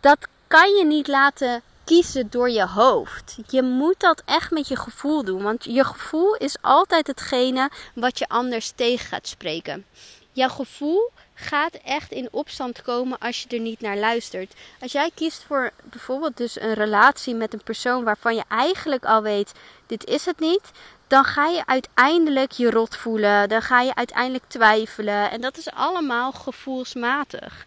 Dat 0.00 0.18
kan 0.46 0.74
je 0.74 0.84
niet 0.84 1.08
laten 1.08 1.62
kiezen 1.84 2.30
door 2.30 2.50
je 2.50 2.66
hoofd. 2.66 3.36
Je 3.50 3.62
moet 3.62 4.00
dat 4.00 4.22
echt 4.24 4.50
met 4.50 4.68
je 4.68 4.76
gevoel 4.76 5.24
doen. 5.24 5.42
Want 5.42 5.64
je 5.64 5.84
gevoel 5.84 6.34
is 6.34 6.56
altijd 6.60 7.06
hetgene 7.06 7.70
wat 7.94 8.18
je 8.18 8.28
anders 8.28 8.70
tegen 8.70 9.06
gaat 9.06 9.26
spreken. 9.26 9.84
Jouw 10.32 10.48
gevoel 10.48 11.10
gaat 11.34 11.74
echt 11.74 12.12
in 12.12 12.28
opstand 12.30 12.82
komen 12.82 13.18
als 13.18 13.42
je 13.42 13.56
er 13.56 13.62
niet 13.62 13.80
naar 13.80 13.96
luistert. 13.96 14.54
Als 14.80 14.92
jij 14.92 15.10
kiest 15.14 15.44
voor 15.46 15.70
bijvoorbeeld 15.84 16.36
dus 16.36 16.60
een 16.60 16.74
relatie 16.74 17.34
met 17.34 17.52
een 17.52 17.62
persoon 17.62 18.04
waarvan 18.04 18.34
je 18.34 18.44
eigenlijk 18.48 19.04
al 19.04 19.22
weet, 19.22 19.52
dit 19.86 20.04
is 20.04 20.24
het 20.24 20.38
niet, 20.38 20.70
dan 21.06 21.24
ga 21.24 21.46
je 21.46 21.66
uiteindelijk 21.66 22.52
je 22.52 22.70
rot 22.70 22.96
voelen. 22.96 23.48
Dan 23.48 23.62
ga 23.62 23.80
je 23.80 23.94
uiteindelijk 23.94 24.44
twijfelen. 24.48 25.30
En 25.30 25.40
dat 25.40 25.56
is 25.56 25.70
allemaal 25.70 26.32
gevoelsmatig. 26.32 27.66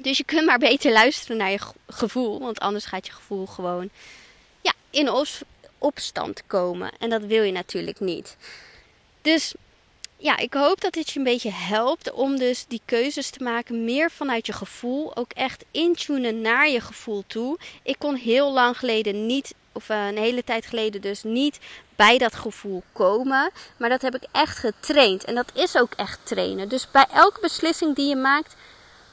Dus 0.00 0.16
je 0.16 0.24
kunt 0.24 0.46
maar 0.46 0.58
beter 0.58 0.92
luisteren 0.92 1.36
naar 1.36 1.50
je 1.50 1.60
gevoel, 1.86 2.40
want 2.40 2.60
anders 2.60 2.84
gaat 2.84 3.06
je 3.06 3.12
gevoel 3.12 3.46
gewoon 3.46 3.90
ja, 4.60 4.72
in 4.90 5.26
opstand 5.78 6.42
komen. 6.46 6.92
En 6.98 7.10
dat 7.10 7.22
wil 7.22 7.42
je 7.42 7.52
natuurlijk 7.52 8.00
niet. 8.00 8.36
Dus 9.22 9.54
ja, 10.16 10.36
ik 10.36 10.54
hoop 10.54 10.80
dat 10.80 10.92
dit 10.92 11.10
je 11.10 11.18
een 11.18 11.24
beetje 11.24 11.52
helpt 11.52 12.12
om 12.12 12.38
dus 12.38 12.64
die 12.68 12.80
keuzes 12.84 13.30
te 13.30 13.42
maken 13.42 13.84
meer 13.84 14.10
vanuit 14.10 14.46
je 14.46 14.52
gevoel. 14.52 15.16
Ook 15.16 15.32
echt 15.32 15.64
intunen 15.70 16.40
naar 16.40 16.68
je 16.68 16.80
gevoel 16.80 17.24
toe. 17.26 17.58
Ik 17.82 17.96
kon 17.98 18.14
heel 18.14 18.52
lang 18.52 18.78
geleden 18.78 19.26
niet, 19.26 19.54
of 19.72 19.88
eh, 19.88 20.06
een 20.06 20.18
hele 20.18 20.44
tijd 20.44 20.66
geleden 20.66 21.00
dus 21.00 21.22
niet 21.22 21.58
bij 21.96 22.18
dat 22.18 22.34
gevoel 22.34 22.82
komen. 22.92 23.50
Maar 23.76 23.88
dat 23.88 24.02
heb 24.02 24.14
ik 24.14 24.26
echt 24.32 24.58
getraind. 24.58 25.24
En 25.24 25.34
dat 25.34 25.50
is 25.54 25.76
ook 25.76 25.92
echt 25.92 26.18
trainen. 26.22 26.68
Dus 26.68 26.90
bij 26.90 27.06
elke 27.12 27.40
beslissing 27.40 27.94
die 27.94 28.08
je 28.08 28.16
maakt, 28.16 28.56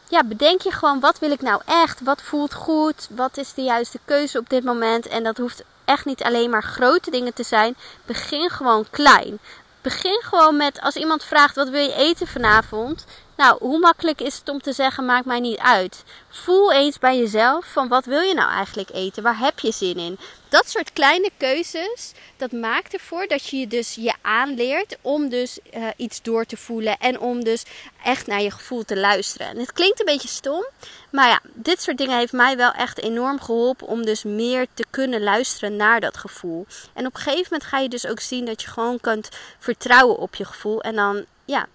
ja, 0.10 0.24
bedenk 0.24 0.62
je 0.62 0.72
gewoon 0.72 1.00
wat 1.00 1.20
wil 1.20 1.32
ik 1.32 1.42
nou 1.42 1.62
echt? 1.66 2.02
Wat 2.02 2.22
voelt 2.22 2.54
goed? 2.54 3.08
Wat 3.10 3.38
is 3.38 3.54
de 3.54 3.62
juiste 3.62 4.00
keuze 4.06 4.38
op 4.38 4.50
dit 4.50 4.64
moment? 4.64 5.08
En 5.08 5.24
dat 5.24 5.38
hoeft 5.38 5.64
echt 5.86 6.06
niet 6.06 6.24
alleen 6.24 6.50
maar 6.50 6.64
grote 6.64 7.12
dingen 7.12 7.34
te 7.34 7.44
zijn. 7.44 7.76
Begin 8.06 8.50
gewoon 8.50 8.86
klein. 8.90 9.40
Begin 9.82 10.22
gewoon 10.24 10.58
met 10.58 10.82
als 10.82 10.96
iemand 10.96 11.24
vraagt 11.24 11.56
wat 11.56 11.70
wil 11.70 11.82
je 11.82 11.94
eten 11.94 12.28
vanavond? 12.28 13.06
Nou, 13.36 13.58
hoe 13.60 13.80
makkelijk 13.80 14.22
is 14.22 14.38
het 14.38 14.50
om 14.50 14.62
te 14.62 14.74
zeggen 14.74 15.06
maakt 15.06 15.26
mij 15.26 15.40
niet 15.40 15.58
uit. 15.58 16.04
Voel 16.30 16.74
eens 16.74 17.00
bij 17.00 17.18
jezelf 17.18 17.66
van 17.66 17.88
wat 17.88 18.06
wil 18.06 18.22
je 18.22 18.34
nou 18.34 18.52
eigenlijk 18.52 18.90
eten? 18.90 19.24
Waar 19.24 19.40
heb 19.40 19.60
je 19.60 19.72
zin 19.72 19.98
in? 19.98 20.18
Dat 20.56 20.70
soort 20.70 20.94
kleine 20.94 21.30
keuzes, 21.38 22.12
dat 22.38 22.52
maakt 22.52 22.94
ervoor 22.94 23.28
dat 23.28 23.48
je 23.48 23.68
dus 23.68 23.96
je 23.96 24.14
aanleert 24.22 24.98
om 25.02 25.30
dus 25.30 25.60
uh, 25.74 25.88
iets 25.98 26.22
door 26.22 26.46
te 26.46 26.58
voelen 26.58 26.98
en 26.98 27.20
om 27.20 27.44
dus 27.44 27.64
echt 28.04 28.28
naar 28.28 28.42
je 28.42 28.52
gevoel 28.52 28.84
te 28.84 28.98
luisteren. 28.98 29.48
En 29.48 29.58
het 29.58 29.74
klinkt 29.74 30.00
een 30.00 30.06
beetje 30.06 30.28
stom, 30.28 30.66
maar 31.12 31.28
ja, 31.28 31.40
dit 31.54 31.82
soort 31.82 31.98
dingen 31.98 32.18
heeft 32.18 32.32
mij 32.32 32.58
wel 32.58 32.72
echt 32.72 33.02
enorm 33.02 33.40
geholpen 33.40 33.88
om 33.88 34.06
dus 34.06 34.24
meer 34.24 34.68
te 34.74 34.86
kunnen 34.90 35.24
luisteren 35.24 35.76
naar 35.76 36.00
dat 36.00 36.18
gevoel. 36.18 36.66
En 36.94 37.06
op 37.06 37.16
een 37.16 37.22
gegeven 37.22 37.48
moment 37.52 37.70
ga 37.70 37.80
je 37.80 37.90
dus 37.90 38.08
ook 38.08 38.20
zien 38.20 38.46
dat 38.46 38.62
je 38.62 38.68
gewoon 38.68 39.00
kunt 39.00 39.30
vertrouwen 39.60 40.18
op 40.18 40.36
je 40.36 40.46
gevoel 40.46 40.82
en 40.82 40.96
dan 40.96 41.26
ja, 41.46 41.68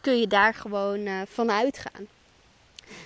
kun 0.00 0.20
je 0.20 0.26
daar 0.26 0.54
gewoon 0.54 1.06
uh, 1.06 1.20
van 1.28 1.50
uitgaan. 1.50 2.15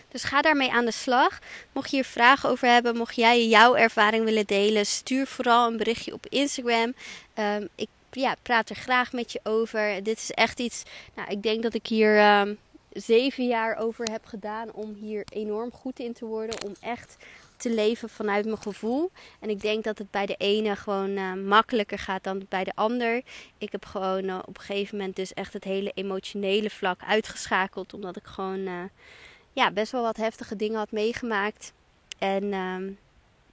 Dus 0.08 0.24
ga 0.24 0.42
daarmee 0.42 0.72
aan 0.72 0.84
de 0.84 0.92
slag. 0.92 1.38
Mocht 1.72 1.90
je 1.90 1.96
hier 1.96 2.04
vragen 2.04 2.48
over 2.48 2.68
hebben, 2.68 2.96
mocht 2.96 3.16
jij 3.16 3.46
jouw 3.46 3.74
ervaring 3.74 4.24
willen 4.24 4.46
delen, 4.46 4.86
stuur 4.86 5.26
vooral 5.26 5.66
een 5.70 5.76
berichtje 5.76 6.12
op 6.12 6.26
Instagram. 6.26 6.94
Um, 7.38 7.68
ik 7.74 7.88
ja, 8.10 8.34
praat 8.42 8.70
er 8.70 8.76
graag 8.76 9.12
met 9.12 9.32
je 9.32 9.40
over. 9.42 10.02
Dit 10.02 10.18
is 10.18 10.30
echt 10.30 10.60
iets. 10.60 10.82
Nou, 11.14 11.30
ik 11.30 11.42
denk 11.42 11.62
dat 11.62 11.74
ik 11.74 11.86
hier 11.86 12.40
um, 12.40 12.58
zeven 12.92 13.46
jaar 13.46 13.76
over 13.76 14.10
heb 14.10 14.24
gedaan 14.24 14.72
om 14.72 14.94
hier 14.94 15.24
enorm 15.32 15.72
goed 15.72 15.98
in 15.98 16.12
te 16.12 16.24
worden. 16.24 16.64
Om 16.64 16.74
echt 16.80 17.16
te 17.56 17.70
leven 17.74 18.08
vanuit 18.08 18.44
mijn 18.44 18.62
gevoel. 18.62 19.10
En 19.40 19.50
ik 19.50 19.60
denk 19.60 19.84
dat 19.84 19.98
het 19.98 20.10
bij 20.10 20.26
de 20.26 20.34
ene 20.38 20.76
gewoon 20.76 21.10
uh, 21.10 21.34
makkelijker 21.34 21.98
gaat 21.98 22.24
dan 22.24 22.46
bij 22.48 22.64
de 22.64 22.72
ander. 22.74 23.22
Ik 23.58 23.72
heb 23.72 23.84
gewoon 23.84 24.24
uh, 24.24 24.38
op 24.46 24.58
een 24.58 24.64
gegeven 24.64 24.96
moment 24.96 25.16
dus 25.16 25.34
echt 25.34 25.52
het 25.52 25.64
hele 25.64 25.92
emotionele 25.94 26.70
vlak 26.70 27.00
uitgeschakeld. 27.06 27.94
Omdat 27.94 28.16
ik 28.16 28.26
gewoon 28.26 28.58
uh, 28.58 28.82
ja, 29.52 29.70
best 29.70 29.92
wel 29.92 30.02
wat 30.02 30.16
heftige 30.16 30.56
dingen 30.56 30.78
had 30.78 30.90
meegemaakt. 30.90 31.72
En 32.18 32.54
um, 32.54 32.98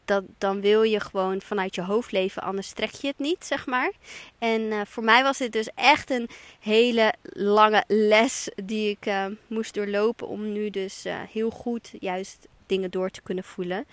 dat, 0.08 0.24
dan 0.38 0.62
wil 0.62 0.84
je 0.84 1.00
gewoon 1.00 1.42
vanuit 1.42 1.76
je 1.76 1.82
hoofd 1.82 2.12
leven, 2.12 2.42
anders 2.42 2.72
trek 2.72 2.92
je 2.92 3.08
het 3.08 3.20
niet, 3.20 3.46
zeg 3.46 3.66
maar. 3.66 3.92
En 4.38 4.62
uh, 4.62 4.82
voor 4.86 5.04
mij 5.04 5.24
was 5.24 5.38
dit 5.38 5.52
dus 5.52 5.70
echt 5.76 6.10
een 6.10 6.30
hele 6.60 7.14
lange 7.34 7.84
les 7.88 8.50
die 8.64 8.90
ik 8.90 9.06
uh, 9.06 9.26
moest 9.48 9.74
doorlopen 9.74 10.28
om 10.28 10.52
nu 10.52 10.70
dus 10.70 11.06
uh, 11.06 11.16
heel 11.32 11.50
goed 11.50 11.92
juist 12.00 12.48
dingen 12.66 12.92
door 12.92 13.10
te 13.10 13.22
kunnen 13.22 13.44
voelen. 13.44 13.86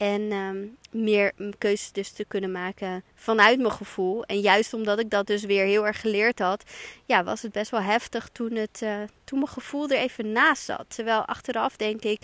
En 0.00 0.32
um, 0.32 0.76
meer 0.90 1.32
keuzes 1.58 1.92
dus 1.92 2.10
te 2.10 2.24
kunnen 2.28 2.52
maken 2.52 3.02
vanuit 3.14 3.58
mijn 3.58 3.72
gevoel. 3.72 4.24
En 4.24 4.40
juist 4.40 4.74
omdat 4.74 4.98
ik 4.98 5.10
dat 5.10 5.26
dus 5.26 5.44
weer 5.44 5.64
heel 5.64 5.86
erg 5.86 6.00
geleerd 6.00 6.38
had, 6.38 6.64
ja, 7.06 7.24
was 7.24 7.42
het 7.42 7.52
best 7.52 7.70
wel 7.70 7.80
heftig 7.80 8.28
toen, 8.32 8.54
het, 8.54 8.80
uh, 8.82 8.96
toen 9.24 9.38
mijn 9.38 9.50
gevoel 9.50 9.88
er 9.88 9.96
even 9.96 10.32
naast 10.32 10.62
zat. 10.62 10.84
Terwijl 10.88 11.24
achteraf 11.24 11.76
denk 11.76 12.02
ik, 12.02 12.20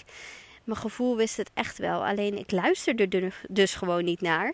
mijn 0.64 0.78
gevoel 0.78 1.16
wist 1.16 1.36
het 1.36 1.50
echt 1.54 1.78
wel. 1.78 2.06
Alleen 2.06 2.38
ik 2.38 2.50
luisterde 2.50 3.18
er 3.18 3.40
dus 3.48 3.74
gewoon 3.74 4.04
niet 4.04 4.20
naar. 4.20 4.52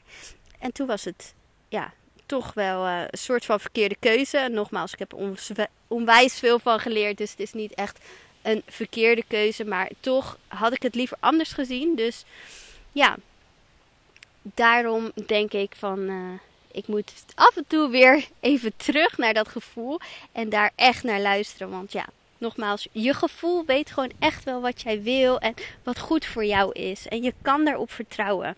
En 0.59 0.73
toen 0.73 0.87
was 0.87 1.05
het, 1.05 1.35
ja, 1.69 1.93
toch 2.27 2.55
wel 2.55 2.87
uh, 2.87 3.01
een 3.11 3.19
soort 3.19 3.45
van 3.45 3.61
verkeerde 3.61 3.97
keuze. 4.01 4.49
Nogmaals, 4.51 4.93
ik 4.93 4.99
heb 4.99 5.15
onwijs 5.89 6.39
veel 6.39 6.59
van 6.59 6.79
geleerd. 6.79 7.19
Dus 7.19 7.31
het 7.31 7.41
is 7.41 7.53
niet 7.53 7.75
echt 7.75 7.99
een 8.43 8.63
verkeerde 8.67 9.25
keuze. 9.29 9.65
Maar 9.65 9.91
toch 10.01 10.39
had 10.49 10.73
ik 10.73 10.83
het 10.83 10.95
liever 10.95 11.17
anders 11.21 11.53
gezien. 11.53 11.97
Dus 11.97 12.25
ja, 12.93 13.17
daarom 14.43 15.13
denk 15.27 15.53
ik 15.53 15.75
van. 15.77 16.01
Uh, 16.01 16.33
ik 16.73 16.87
moet 16.87 17.13
af 17.35 17.57
en 17.57 17.65
toe 17.67 17.91
weer 17.91 18.29
even 18.41 18.77
terug 18.77 19.19
naar 19.19 19.35
dat 19.35 19.49
gevoel. 19.49 20.01
En 20.33 20.49
daar 20.49 20.73
echt 20.75 21.03
naar 21.03 21.21
luisteren. 21.21 21.71
Want 21.71 21.93
ja, 21.93 22.07
nogmaals, 22.39 22.89
je 22.93 23.15
gevoel 23.15 23.65
weet 23.65 23.91
gewoon 23.91 24.13
echt 24.19 24.45
wel 24.45 24.61
wat 24.61 24.83
jij 24.83 25.03
wil. 25.03 25.39
En 25.39 25.55
wat 25.83 25.99
goed 25.99 26.27
voor 26.27 26.45
jou 26.45 26.73
is. 26.73 27.09
En 27.09 27.23
je 27.23 27.35
kan 27.43 27.65
daarop 27.65 27.91
vertrouwen. 27.91 28.57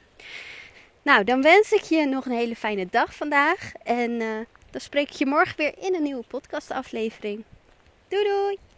Nou, 1.03 1.25
dan 1.25 1.42
wens 1.42 1.73
ik 1.73 1.83
je 1.83 2.07
nog 2.07 2.27
een 2.27 2.33
hele 2.33 2.57
fijne 2.57 2.87
dag 2.90 3.14
vandaag. 3.14 3.73
En 3.83 4.11
uh, 4.11 4.38
dan 4.70 4.81
spreek 4.81 5.11
ik 5.11 5.16
je 5.16 5.27
morgen 5.27 5.57
weer 5.57 5.75
in 5.79 5.94
een 5.94 6.03
nieuwe 6.03 6.25
podcastaflevering. 6.29 7.44
Doei 8.09 8.25
doei! 8.25 8.74